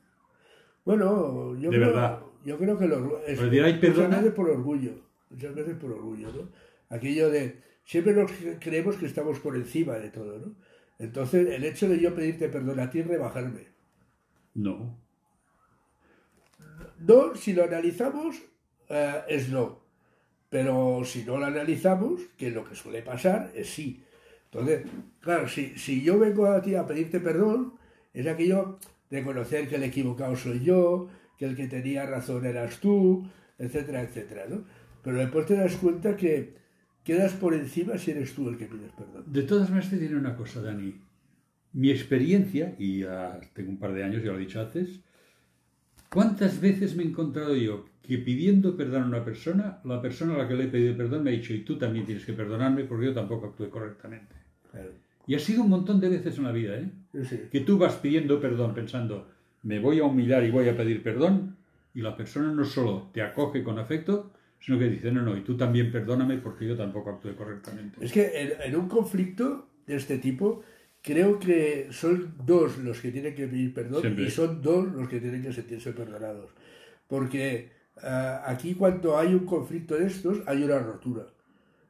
Bueno, 0.85 1.55
yo, 1.55 1.69
De 1.71 1.77
creo, 1.77 1.87
verdad. 1.89 2.19
yo 2.43 2.57
creo 2.57 2.77
que 2.77 2.87
lo, 2.87 3.19
es, 3.25 3.39
Pues 3.39 3.51
dirá, 3.51 3.67
"Ay, 3.67 3.79
perdona". 3.79 4.07
muchas 4.07 4.21
veces 4.23 4.33
por 4.35 4.49
orgullo. 4.49 4.91
Muchas 5.29 5.55
veces 5.55 5.75
por 5.77 5.91
orgullo, 5.91 6.27
¿no? 6.31 6.49
Aquello 6.95 7.29
de. 7.29 7.61
Siempre 7.85 8.13
nos 8.13 8.31
creemos 8.59 8.95
que 8.97 9.05
estamos 9.05 9.39
por 9.39 9.55
encima 9.55 9.93
de 9.95 10.09
todo, 10.09 10.39
¿no? 10.39 10.55
Entonces, 10.99 11.47
el 11.49 11.63
hecho 11.63 11.89
de 11.89 11.99
yo 11.99 12.13
pedirte 12.15 12.49
perdón 12.49 12.79
a 12.79 12.89
ti 12.89 12.99
es 12.99 13.07
rebajarme. 13.07 13.67
No. 14.53 14.97
No, 16.99 17.35
si 17.35 17.53
lo 17.53 17.63
analizamos, 17.63 18.41
eh, 18.89 19.21
es 19.27 19.49
no. 19.49 19.81
Pero 20.49 21.01
si 21.03 21.23
no 21.25 21.37
lo 21.37 21.45
analizamos, 21.45 22.21
que 22.37 22.51
lo 22.51 22.63
que 22.63 22.75
suele 22.75 23.01
pasar 23.01 23.51
es 23.55 23.69
sí. 23.69 24.03
Entonces, 24.51 24.83
claro, 25.19 25.47
si, 25.47 25.77
si 25.77 26.03
yo 26.03 26.19
vengo 26.19 26.45
a 26.45 26.61
ti 26.61 26.75
a 26.75 26.85
pedirte 26.85 27.19
perdón, 27.19 27.73
es 28.13 28.27
aquello 28.27 28.77
de 29.13 29.23
conocer 29.23 29.67
que 29.69 29.75
el 29.75 29.83
equivocado 29.83 30.35
soy 30.35 30.61
yo, 30.61 31.07
que 31.37 31.45
el 31.45 31.55
que 31.55 31.67
tenía 31.67 32.03
razón 32.07 32.47
eras 32.47 32.79
tú, 32.79 33.23
etcétera, 33.59 34.01
etcétera, 34.01 34.45
¿no? 34.49 34.63
Pero 35.03 35.19
después 35.19 35.45
te 35.45 35.55
das 35.55 35.75
cuenta 35.75 36.17
que 36.17 36.55
quedas 37.03 37.33
por 37.33 37.53
encima 37.53 37.99
si 37.99 38.09
eres 38.09 38.33
tú 38.33 38.49
el 38.49 38.57
que 38.57 38.65
pides 38.65 38.91
perdón. 38.93 39.23
De 39.27 39.43
todas 39.43 39.69
maneras, 39.69 39.91
te 39.91 39.99
diré 39.99 40.15
una 40.15 40.35
cosa, 40.35 40.63
Dani. 40.63 40.95
Mi 41.73 41.91
experiencia, 41.91 42.73
y 42.79 43.01
ya 43.01 43.39
tengo 43.53 43.69
un 43.69 43.77
par 43.77 43.93
de 43.93 44.03
años, 44.03 44.23
ya 44.23 44.31
lo 44.31 44.37
he 44.37 44.41
dicho 44.41 44.59
antes, 44.59 45.01
¿cuántas 46.09 46.59
veces 46.59 46.95
me 46.95 47.03
he 47.03 47.07
encontrado 47.07 47.55
yo 47.55 47.85
que 48.01 48.17
pidiendo 48.17 48.75
perdón 48.75 49.03
a 49.03 49.07
una 49.07 49.23
persona, 49.23 49.79
la 49.83 50.01
persona 50.01 50.33
a 50.33 50.39
la 50.39 50.47
que 50.47 50.55
le 50.55 50.63
he 50.63 50.69
pedido 50.69 50.97
perdón 50.97 51.23
me 51.23 51.29
ha 51.29 51.33
dicho, 51.33 51.53
y 51.53 51.59
tú 51.59 51.77
también 51.77 52.07
tienes 52.07 52.25
que 52.25 52.33
perdonarme 52.33 52.85
porque 52.85 53.05
yo 53.05 53.13
tampoco 53.13 53.45
actué 53.45 53.69
correctamente? 53.69 54.33
Claro. 54.71 55.02
Y 55.25 55.35
ha 55.35 55.39
sido 55.39 55.63
un 55.63 55.69
montón 55.69 55.99
de 55.99 56.09
veces 56.09 56.37
en 56.37 56.43
la 56.43 56.51
vida, 56.51 56.75
¿eh? 56.77 56.89
Sí. 57.23 57.41
Que 57.51 57.61
tú 57.61 57.77
vas 57.77 57.95
pidiendo 57.95 58.39
perdón 58.41 58.73
pensando, 58.73 59.27
me 59.63 59.79
voy 59.79 59.99
a 59.99 60.03
humillar 60.03 60.43
y 60.43 60.51
voy 60.51 60.67
a 60.67 60.75
pedir 60.75 61.01
perdón, 61.01 61.55
y 61.93 62.01
la 62.01 62.17
persona 62.17 62.51
no 62.51 62.65
solo 62.65 63.09
te 63.13 63.21
acoge 63.21 63.63
con 63.63 63.79
afecto, 63.79 64.31
sino 64.59 64.79
que 64.79 64.89
dice, 64.89 65.11
no, 65.11 65.21
no, 65.21 65.37
y 65.37 65.41
tú 65.41 65.55
también 65.55 65.91
perdóname 65.91 66.37
porque 66.37 66.67
yo 66.67 66.75
tampoco 66.75 67.11
actué 67.11 67.35
correctamente. 67.35 68.03
Es 68.03 68.11
que 68.11 68.31
en, 68.41 68.53
en 68.61 68.79
un 68.79 68.87
conflicto 68.87 69.67
de 69.85 69.95
este 69.95 70.17
tipo, 70.17 70.63
creo 71.01 71.37
que 71.37 71.89
son 71.91 72.33
dos 72.45 72.77
los 72.77 72.99
que 72.99 73.11
tienen 73.11 73.35
que 73.35 73.47
pedir 73.47 73.73
perdón 73.73 74.01
Siempre. 74.01 74.23
y 74.23 74.31
son 74.31 74.61
dos 74.61 74.87
los 74.93 75.07
que 75.09 75.19
tienen 75.19 75.43
que 75.43 75.53
sentirse 75.53 75.91
perdonados. 75.91 76.49
Porque 77.07 77.71
ah, 78.01 78.43
aquí 78.47 78.73
cuando 78.73 79.17
hay 79.17 79.33
un 79.33 79.45
conflicto 79.45 79.95
de 79.95 80.07
estos, 80.07 80.39
hay 80.47 80.63
una 80.63 80.79
rotura. 80.79 81.27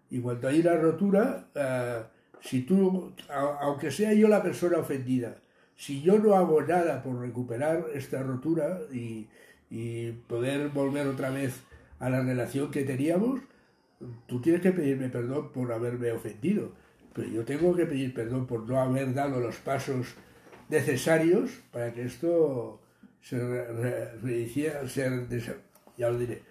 Y 0.10 0.19
cuando 0.19 0.48
hay 0.48 0.60
una 0.60 0.76
rotura, 0.76 1.48
ah, 1.56 2.08
si 2.43 2.62
tú, 2.63 3.12
aunque 3.62 3.89
sea 3.91 4.13
yo 4.13 4.27
la 4.27 4.43
persona 4.43 4.77
ofendida, 4.77 5.38
si 5.75 6.01
yo 6.01 6.19
no 6.19 6.36
hago 6.36 6.62
nada 6.62 7.01
por 7.01 7.19
recuperar 7.19 7.86
esta 7.93 8.21
rotura 8.21 8.79
y, 8.91 9.27
y 9.69 10.12
poder 10.27 10.69
volver 10.69 11.08
otra 11.08 11.29
vez 11.29 11.62
a 11.99 12.10
la 12.10 12.21
relación 12.21 12.69
que 12.69 12.84
teníamos, 12.84 13.39
tú 14.27 14.41
tienes 14.41 14.62
que 14.62 14.71
pedirme 14.73 15.08
perdón 15.10 15.51
por 15.53 15.71
haberme 15.71 16.12
ofendido, 16.12 16.73
pero 17.13 17.27
yo 17.29 17.45
tengo 17.45 17.73
que 17.75 17.86
pedir 17.86 18.13
perdón 18.13 18.45
por 18.45 18.67
no 18.67 18.79
haber 18.79 19.13
dado 19.13 19.39
los 19.39 19.56
pasos 19.58 20.15
necesarios 20.69 21.49
para 21.71 21.93
que 21.93 22.03
esto 22.03 22.79
se, 23.21 23.38
re- 23.39 23.71
re- 23.73 24.12
rehiciera- 24.21 24.88
se, 24.88 25.10
desa- 25.29 25.56
ya 25.97 26.10
lo 26.10 26.17
diré, 26.19 26.41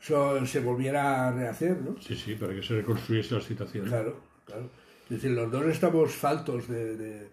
so- 0.00 0.44
se 0.46 0.60
volviera 0.60 1.28
a 1.28 1.32
rehacer, 1.32 1.76
¿no? 1.82 2.00
Sí, 2.00 2.14
sí, 2.16 2.34
para 2.36 2.54
que 2.54 2.62
se 2.62 2.74
reconstruyese 2.76 3.34
la 3.34 3.40
situación. 3.42 3.86
Claro, 3.86 4.16
claro. 4.46 4.70
Es 5.04 5.10
decir, 5.10 5.30
los 5.32 5.50
dos 5.50 5.66
estamos 5.66 6.12
faltos 6.14 6.68
de, 6.68 6.96
de- 6.96 7.28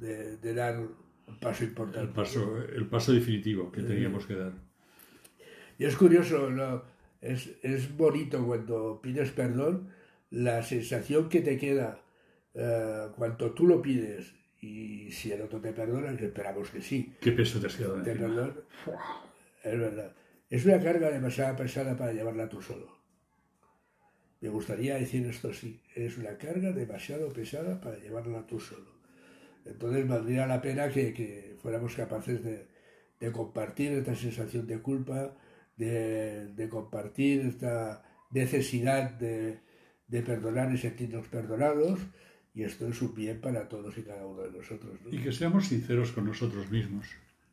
de- 0.00 0.36
de 0.38 0.54
dar 0.54 0.78
un 0.78 1.38
paso 1.40 1.62
El 1.64 1.70
importante. 1.70 2.12
paso, 2.14 2.62
el 2.62 2.86
paso 2.86 3.12
definitivo 3.12 3.70
que 3.70 3.82
teníamos 3.82 4.26
que 4.26 4.34
dar. 4.34 4.52
Y 5.78 5.84
es 5.84 5.96
curioso, 5.96 6.50
¿no? 6.50 6.82
es, 7.20 7.50
es 7.62 7.96
bonito 7.96 8.44
cuando 8.46 9.00
pides 9.02 9.30
perdón, 9.30 9.90
la 10.30 10.62
sensación 10.62 11.28
que 11.28 11.40
te 11.40 11.56
queda 11.58 12.00
eh, 12.54 13.08
cuando 13.16 13.52
tú 13.52 13.66
lo 13.66 13.80
pides 13.80 14.34
y 14.60 15.10
si 15.10 15.32
el 15.32 15.42
otro 15.42 15.60
te 15.60 15.72
perdona, 15.72 16.16
que 16.16 16.26
esperamos 16.26 16.70
que 16.70 16.80
sí, 16.82 17.14
¿Qué 17.20 17.32
peso 17.32 17.60
te 17.60 17.66
has 17.66 17.76
quedado 17.76 18.02
te 18.02 18.14
perdona, 18.14 18.54
es 19.64 19.78
verdad. 19.78 20.14
Es 20.50 20.64
una 20.66 20.80
carga 20.80 21.10
demasiado 21.10 21.56
pesada 21.56 21.96
para 21.96 22.12
llevarla 22.12 22.48
tú 22.48 22.60
solo. 22.60 22.96
Me 24.42 24.48
gustaría 24.48 24.96
decir 24.96 25.24
esto 25.26 25.50
así, 25.50 25.80
es 25.94 26.18
una 26.18 26.36
carga 26.36 26.72
demasiado 26.72 27.32
pesada 27.32 27.80
para 27.80 27.96
llevarla 27.98 28.44
tú 28.44 28.58
solo. 28.58 28.90
Entonces 29.64 30.06
valdría 30.08 30.48
la 30.48 30.60
pena 30.60 30.88
que, 30.88 31.14
que 31.14 31.56
fuéramos 31.62 31.94
capaces 31.94 32.42
de, 32.42 32.66
de 33.20 33.30
compartir 33.30 33.92
esta 33.92 34.16
sensación 34.16 34.66
de 34.66 34.80
culpa, 34.80 35.36
de, 35.76 36.48
de 36.48 36.68
compartir 36.68 37.42
esta 37.42 38.02
necesidad 38.32 39.12
de, 39.12 39.60
de 40.08 40.22
perdonar 40.22 40.74
y 40.74 40.78
sentirnos 40.78 41.28
perdonados, 41.28 42.00
y 42.52 42.64
esto 42.64 42.88
es 42.88 43.00
un 43.00 43.14
bien 43.14 43.40
para 43.40 43.68
todos 43.68 43.96
y 43.96 44.02
cada 44.02 44.26
uno 44.26 44.42
de 44.42 44.50
nosotros. 44.50 45.00
¿no? 45.04 45.10
Y 45.10 45.22
que 45.22 45.30
seamos 45.30 45.68
sinceros 45.68 46.10
con 46.10 46.24
nosotros 46.24 46.68
mismos. 46.68 47.06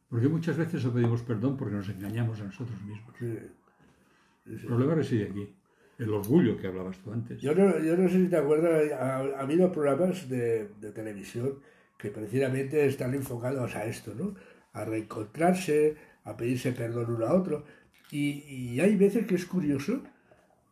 Porque 0.09 0.27
muchas 0.27 0.57
veces 0.57 0.83
no 0.83 0.91
pedimos 0.91 1.21
perdón 1.21 1.55
porque 1.55 1.75
nos 1.75 1.87
engañamos 1.87 2.41
a 2.41 2.45
nosotros 2.45 2.81
mismos. 2.81 3.13
Sí. 3.19 3.37
El 4.47 4.65
problema 4.65 4.95
reside 4.95 5.25
aquí. 5.25 5.55
El 5.99 6.13
orgullo 6.13 6.57
que 6.57 6.67
hablabas 6.67 6.97
tú 6.99 7.11
antes. 7.11 7.41
Yo 7.41 7.53
no, 7.53 7.77
yo 7.79 7.97
no 7.97 8.07
sé 8.07 8.23
si 8.23 8.29
te 8.29 8.37
acuerdas, 8.37 8.89
ha, 8.93 9.17
ha 9.17 9.39
habido 9.41 9.69
programas 9.71 10.29
de, 10.29 10.69
televisión 10.95 11.59
que 11.97 12.09
precisamente 12.09 12.85
están 12.85 13.13
enfocados 13.13 13.75
a 13.75 13.85
esto, 13.85 14.15
¿no? 14.15 14.33
A 14.71 14.85
reencontrarse, 14.85 15.97
a 16.23 16.37
pedirse 16.37 16.71
perdón 16.71 17.13
uno 17.13 17.25
a 17.25 17.33
otro. 17.33 17.65
Y, 18.11 18.79
hay 18.79 18.95
veces 18.95 19.27
que 19.27 19.35
es 19.35 19.45
curioso, 19.45 20.01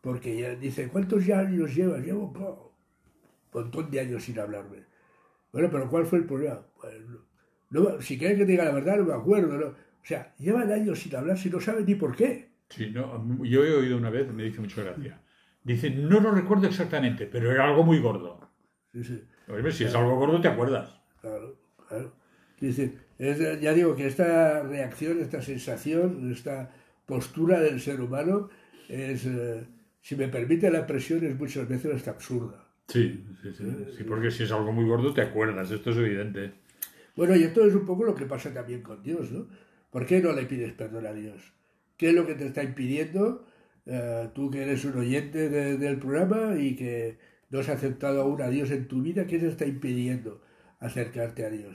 porque 0.00 0.40
ya 0.40 0.54
dice, 0.54 0.88
¿cuántos 0.88 1.28
años 1.28 1.74
llevas? 1.74 2.02
Llevo 2.04 2.32
un 2.32 3.62
montón 3.62 3.90
de 3.90 4.00
años 4.00 4.24
sin 4.24 4.38
hablarme. 4.38 4.78
Bueno, 5.52 5.68
pero 5.70 5.90
¿cuál 5.90 6.06
fue 6.06 6.20
el 6.20 6.24
problema? 6.24 6.62
Pues, 6.80 6.94
no- 7.70 8.00
si 8.00 8.18
quieres 8.18 8.38
que 8.38 8.46
te 8.46 8.52
diga 8.52 8.64
la 8.64 8.72
verdad, 8.72 8.96
no 8.96 9.04
me 9.04 9.12
acuerdo, 9.12 9.58
¿no? 9.58 9.66
O 9.66 10.04
sea, 10.08 10.34
llevan 10.38 10.72
años 10.72 11.00
sin 11.00 11.14
hablarse 11.14 11.48
y 11.48 11.52
no 11.52 11.60
saben 11.60 11.84
ni 11.84 11.94
por 11.96 12.16
qué. 12.16 12.48
Sí, 12.70 12.90
no, 12.90 13.44
yo 13.44 13.64
he 13.64 13.72
oído 13.74 13.96
una 13.96 14.10
vez, 14.10 14.30
me 14.32 14.44
dice 14.44 14.60
mucha 14.60 14.82
gracia. 14.82 15.20
Dice, 15.62 15.90
no 15.90 16.20
lo 16.20 16.30
recuerdo 16.30 16.66
exactamente, 16.66 17.26
pero 17.26 17.50
era 17.50 17.64
algo 17.64 17.82
muy 17.84 17.98
gordo. 17.98 18.40
Sí, 18.92 19.04
sí. 19.04 19.22
Oye, 19.48 19.70
si 19.72 19.84
es 19.84 19.94
algo 19.94 20.16
gordo, 20.16 20.40
te 20.40 20.48
acuerdas. 20.48 21.00
Claro, 21.20 21.56
claro. 21.88 22.12
Es- 22.60 23.60
ya 23.60 23.72
digo 23.72 23.96
que 23.96 24.06
esta 24.06 24.62
reacción, 24.62 25.20
esta 25.20 25.42
sensación, 25.42 26.30
esta 26.32 26.70
postura 27.06 27.60
del 27.60 27.80
ser 27.80 28.00
humano 28.00 28.48
es, 28.88 29.26
eh, 29.26 29.66
si 30.00 30.16
me 30.16 30.28
permite 30.28 30.70
la 30.70 30.78
expresión, 30.78 31.24
es 31.24 31.38
muchas 31.38 31.68
veces 31.68 31.94
hasta 31.94 32.12
absurda. 32.12 32.64
Sí, 32.88 33.24
sí, 33.42 33.52
sí, 33.52 33.64
sí, 33.96 34.04
porque 34.04 34.30
si 34.30 34.44
es 34.44 34.52
algo 34.52 34.72
muy 34.72 34.84
gordo, 34.86 35.12
te 35.12 35.20
acuerdas. 35.20 35.70
Esto 35.70 35.90
es 35.90 35.96
evidente. 35.98 36.52
Bueno, 37.16 37.36
y 37.36 37.42
esto 37.42 37.66
es 37.66 37.74
un 37.74 37.84
poco 37.84 38.04
lo 38.04 38.14
que 38.14 38.26
pasa 38.26 38.52
también 38.54 38.82
con 38.82 39.02
Dios, 39.02 39.30
¿no? 39.32 39.46
¿Por 39.90 40.06
qué 40.06 40.20
no 40.20 40.32
le 40.32 40.44
pides 40.46 40.72
perdón 40.72 41.06
a 41.06 41.12
Dios? 41.12 41.52
¿Qué 41.98 42.10
es 42.10 42.14
lo 42.14 42.26
que 42.26 42.34
te 42.36 42.46
está 42.46 42.62
impidiendo? 42.62 43.46
eh, 43.90 44.28
tú 44.34 44.50
que 44.50 44.62
eres 44.62 44.84
un 44.84 44.98
oyente 44.98 45.48
de- 45.48 45.78
del 45.78 45.98
programa 45.98 46.56
y 46.60 46.76
que 46.76 47.18
no 47.50 47.60
has 47.60 47.70
aceptado 47.70 48.20
aún 48.22 48.42
a 48.42 48.48
Dios 48.50 48.70
en 48.70 48.86
tu 48.86 49.02
vida, 49.02 49.26
¿qué 49.26 49.38
te 49.38 49.48
está 49.48 49.64
impidiendo 49.66 50.42
acercarte 50.78 51.44
a 51.46 51.50
Dios? 51.50 51.74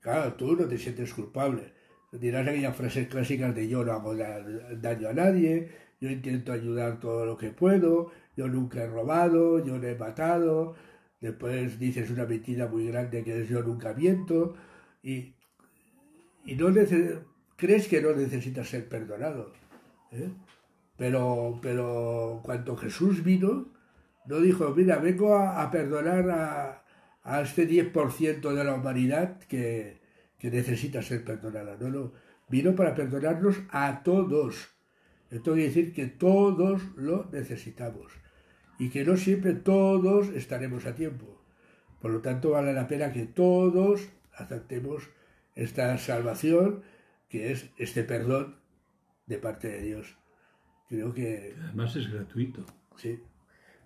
Claro, 0.00 0.34
tú 0.34 0.56
no 0.56 0.66
te 0.66 0.78
sientes 0.78 1.12
culpable. 1.14 1.74
Dirás 2.12 2.48
aquellas 2.48 2.76
frases 2.76 3.08
clásicas 3.08 3.54
de 3.54 3.68
yo 3.68 3.84
no 3.84 3.92
hago 3.92 4.16
da- 4.16 4.40
daño 4.86 5.08
a 5.08 5.12
nadie, 5.14 5.68
yo 6.00 6.10
intento 6.10 6.52
ayudar 6.52 7.00
todo 7.00 7.26
lo 7.26 7.36
que 7.36 7.50
puedo, 7.50 8.12
yo 8.36 8.48
nunca 8.48 8.82
he 8.84 8.86
robado, 8.88 9.64
yo 9.64 9.78
no 9.78 9.86
he 9.88 9.94
matado, 9.94 10.74
después 11.20 11.78
dices 11.78 12.10
una 12.10 12.26
mentira 12.26 12.66
muy 12.68 12.86
grande 12.88 13.24
que 13.24 13.42
es 13.42 13.48
yo 13.48 13.62
nunca 13.62 13.94
miento, 13.94 14.54
y, 15.02 15.34
y 16.44 16.54
no 16.56 16.70
crees 17.62 17.86
que 17.86 18.02
no 18.02 18.12
necesitas 18.12 18.68
ser 18.68 18.88
perdonado. 18.88 19.52
¿eh? 20.10 20.30
Pero, 20.96 21.60
pero 21.62 22.40
cuando 22.42 22.76
Jesús 22.76 23.22
vino, 23.22 23.68
no 24.26 24.40
dijo, 24.40 24.74
mira, 24.74 24.98
vengo 24.98 25.36
a, 25.36 25.70
perdonar 25.70 26.28
a, 26.28 26.84
a 27.22 27.40
este 27.40 27.68
10% 27.68 28.52
de 28.52 28.64
la 28.64 28.74
humanidad 28.74 29.38
que, 29.42 30.00
que 30.38 30.50
necesita 30.50 31.02
ser 31.02 31.24
perdonada. 31.24 31.76
No, 31.78 31.88
no. 31.88 32.12
Vino 32.48 32.74
para 32.74 32.96
perdonarnos 32.96 33.60
a 33.70 34.02
todos. 34.02 34.68
Esto 35.30 35.52
quiere 35.52 35.68
decir 35.68 35.94
que 35.94 36.06
todos 36.08 36.82
lo 36.96 37.30
necesitamos 37.30 38.12
y 38.76 38.90
que 38.90 39.04
no 39.04 39.16
siempre 39.16 39.52
todos 39.54 40.30
estaremos 40.30 40.84
a 40.86 40.96
tiempo. 40.96 41.40
Por 42.00 42.10
lo 42.10 42.22
tanto, 42.22 42.50
vale 42.50 42.72
la 42.72 42.88
pena 42.88 43.12
que 43.12 43.26
todos 43.26 44.08
aceptemos 44.34 45.10
esta 45.54 45.96
salvación, 45.98 46.82
que 47.32 47.50
es 47.50 47.70
este 47.78 48.04
perdón 48.04 48.56
de 49.24 49.38
parte 49.38 49.68
de 49.68 49.80
Dios. 49.80 50.18
Creo 50.86 51.14
que... 51.14 51.54
Además 51.64 51.96
es 51.96 52.12
gratuito. 52.12 52.62
Sí. 52.96 53.18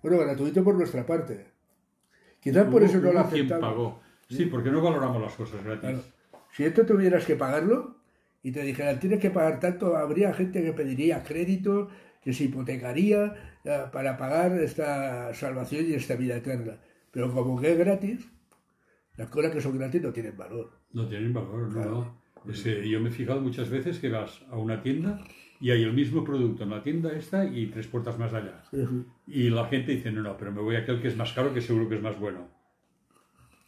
Bueno, 0.03 0.19
gratuito 0.19 0.65
por 0.65 0.75
nuestra 0.75 1.07
parte. 1.07 1.47
Quizás 2.41 2.67
por 2.67 2.83
eso 2.83 2.99
no 2.99 3.13
lo 3.13 3.21
aceptamos. 3.21 3.61
pagó. 3.61 4.01
Sí, 4.29 4.47
porque 4.47 4.73
no 4.73 4.83
valoramos 4.83 5.23
las 5.23 5.35
cosas 5.35 5.63
gratis. 5.63 6.01
Si 6.51 6.65
esto 6.65 6.85
tuvieras 6.85 7.25
que 7.25 7.37
pagarlo 7.37 7.99
y 8.43 8.51
te 8.51 8.63
dijeran 8.63 8.99
tienes 8.99 9.21
que 9.21 9.31
pagar 9.31 9.61
tanto, 9.61 9.97
habría 9.97 10.35
gente 10.35 10.65
que 10.65 10.73
pediría 10.73 11.23
crédito, 11.23 11.89
que 12.21 12.33
se 12.33 12.45
hipotecaría 12.45 13.61
eh, 13.63 13.85
para 13.93 14.17
pagar 14.17 14.59
esta 14.59 15.33
salvación 15.35 15.87
y 15.89 15.95
esta 15.95 16.17
vida 16.17 16.35
eterna. 16.35 16.81
Pero 17.13 17.33
como 17.33 17.61
que 17.61 17.71
es 17.71 17.79
gratis, 17.79 18.29
las 19.17 19.29
cosas 19.29 19.53
que 19.53 19.61
son 19.61 19.79
gratis 19.79 20.03
no 20.03 20.13
tienen 20.13 20.37
valor. 20.37 20.73
No 20.93 21.07
tienen 21.07 21.33
valor, 21.33 21.73
no. 21.73 22.26
Yo 22.53 23.01
me 23.01 23.09
he 23.09 23.13
fijado 23.13 23.41
muchas 23.41 23.71
veces 23.71 23.99
que 23.99 24.09
vas 24.09 24.43
a 24.51 24.57
una 24.57 24.83
tienda 24.83 25.21
y 25.61 25.71
hay 25.71 25.83
el 25.83 25.93
mismo 25.93 26.25
producto 26.25 26.65
en 26.65 26.71
la 26.71 26.83
tienda 26.83 27.13
esta 27.13 27.45
y 27.45 27.67
tres 27.67 27.87
puertas 27.87 28.19
más 28.19 28.33
allá. 28.35 28.63
Y 29.27 29.51
la 29.51 29.67
gente 29.67 29.93
dice, 29.93 30.13
no, 30.13 30.23
no, 30.23 30.37
pero 30.37 30.53
me 30.53 30.61
voy 30.61 30.77
a 30.77 30.81
aquel 30.81 31.01
que 31.01 31.09
es 31.09 31.17
más 31.17 31.33
caro 31.33 31.53
que 31.55 31.61
seguro 31.61 31.89
que 31.89 31.97
es 31.97 32.03
más 32.03 32.19
bueno. 32.19 32.49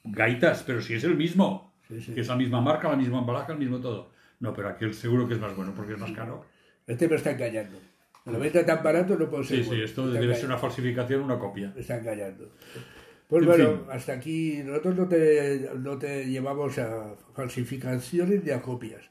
Gaitas, 0.04 0.62
pero 0.62 0.80
si 0.80 0.94
es 0.94 1.04
el 1.04 1.16
mismo. 1.16 1.74
Que 1.88 2.20
es 2.20 2.28
la 2.28 2.36
misma 2.36 2.60
marca, 2.60 2.90
la 2.90 2.96
misma 2.96 3.20
embalaje, 3.20 3.52
el 3.52 3.58
mismo 3.58 3.80
todo. 3.80 4.10
No, 4.40 4.52
pero 4.52 4.68
aquel 4.68 4.94
seguro 4.94 5.26
que 5.26 5.34
es 5.34 5.40
más 5.40 5.56
bueno 5.56 5.72
porque 5.74 5.94
es 5.94 5.98
más 5.98 6.12
caro. 6.12 6.44
Este 6.86 7.08
me 7.08 7.16
está 7.16 7.32
engañando. 7.32 7.78
Lo 8.26 8.38
vende 8.38 8.62
tan 8.64 8.82
barato 8.82 9.16
no 9.16 9.28
puedo 9.28 9.42
ser. 9.42 9.64
Sí, 9.64 9.70
sí, 9.70 9.80
esto 9.80 10.08
debe 10.08 10.34
ser 10.34 10.46
una 10.46 10.58
falsificación, 10.58 11.22
una 11.22 11.38
copia. 11.38 11.72
Me 11.74 11.80
está 11.80 11.98
engañando. 11.98 12.52
Pues 13.28 13.44
bueno, 13.44 13.84
hasta 13.90 14.14
aquí 14.14 14.62
nosotros 14.64 14.96
no 14.96 15.08
te, 15.08 15.70
no 15.78 15.98
te 15.98 16.24
llevamos 16.26 16.78
a 16.78 17.14
falsificaciones 17.34 18.42
ni 18.42 18.50
a 18.50 18.62
copias 18.62 19.08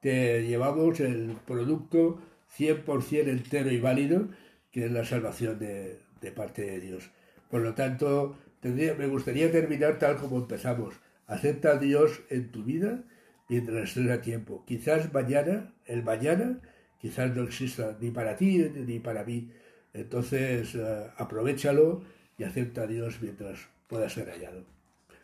te 0.00 0.46
llevamos 0.46 1.00
el 1.00 1.36
producto 1.46 2.20
100% 2.56 3.28
entero 3.28 3.70
y 3.70 3.80
válido, 3.80 4.28
que 4.70 4.86
es 4.86 4.92
la 4.92 5.04
salvación 5.04 5.58
de, 5.58 6.00
parte 6.34 6.62
de 6.62 6.80
Dios. 6.80 7.10
Por 7.50 7.62
lo 7.62 7.74
tanto, 7.74 8.36
me 8.62 9.06
gustaría 9.06 9.50
terminar 9.50 9.98
tal 9.98 10.16
como 10.16 10.38
empezamos. 10.38 10.94
Acepta 11.26 11.72
a 11.72 11.78
Dios 11.78 12.22
en 12.30 12.50
tu 12.50 12.64
vida 12.64 13.04
mientras 13.48 13.90
estés 13.90 14.10
a 14.10 14.22
tiempo. 14.22 14.64
Quizás 14.66 15.12
mañana, 15.12 15.74
el 15.86 16.02
mañana, 16.02 16.60
quizás 17.00 17.34
no 17.34 17.42
exista 17.42 17.96
ni 18.00 18.10
para 18.10 18.36
ti 18.36 18.58
ni 18.74 18.98
para 18.98 19.24
mí. 19.24 19.50
Entonces, 19.94 20.74
uh, 20.74 21.10
aprovechalo 21.16 22.02
y 22.38 22.44
acepta 22.44 22.82
a 22.82 22.86
Dios 22.86 23.20
mientras 23.20 23.58
pueda 23.88 24.08
ser 24.08 24.30
hallado. 24.30 24.64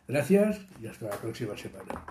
Gracias 0.06 0.60
y 0.82 0.86
hasta 0.86 1.06
la 1.06 1.16
próxima 1.16 1.56
semana. 1.56 2.04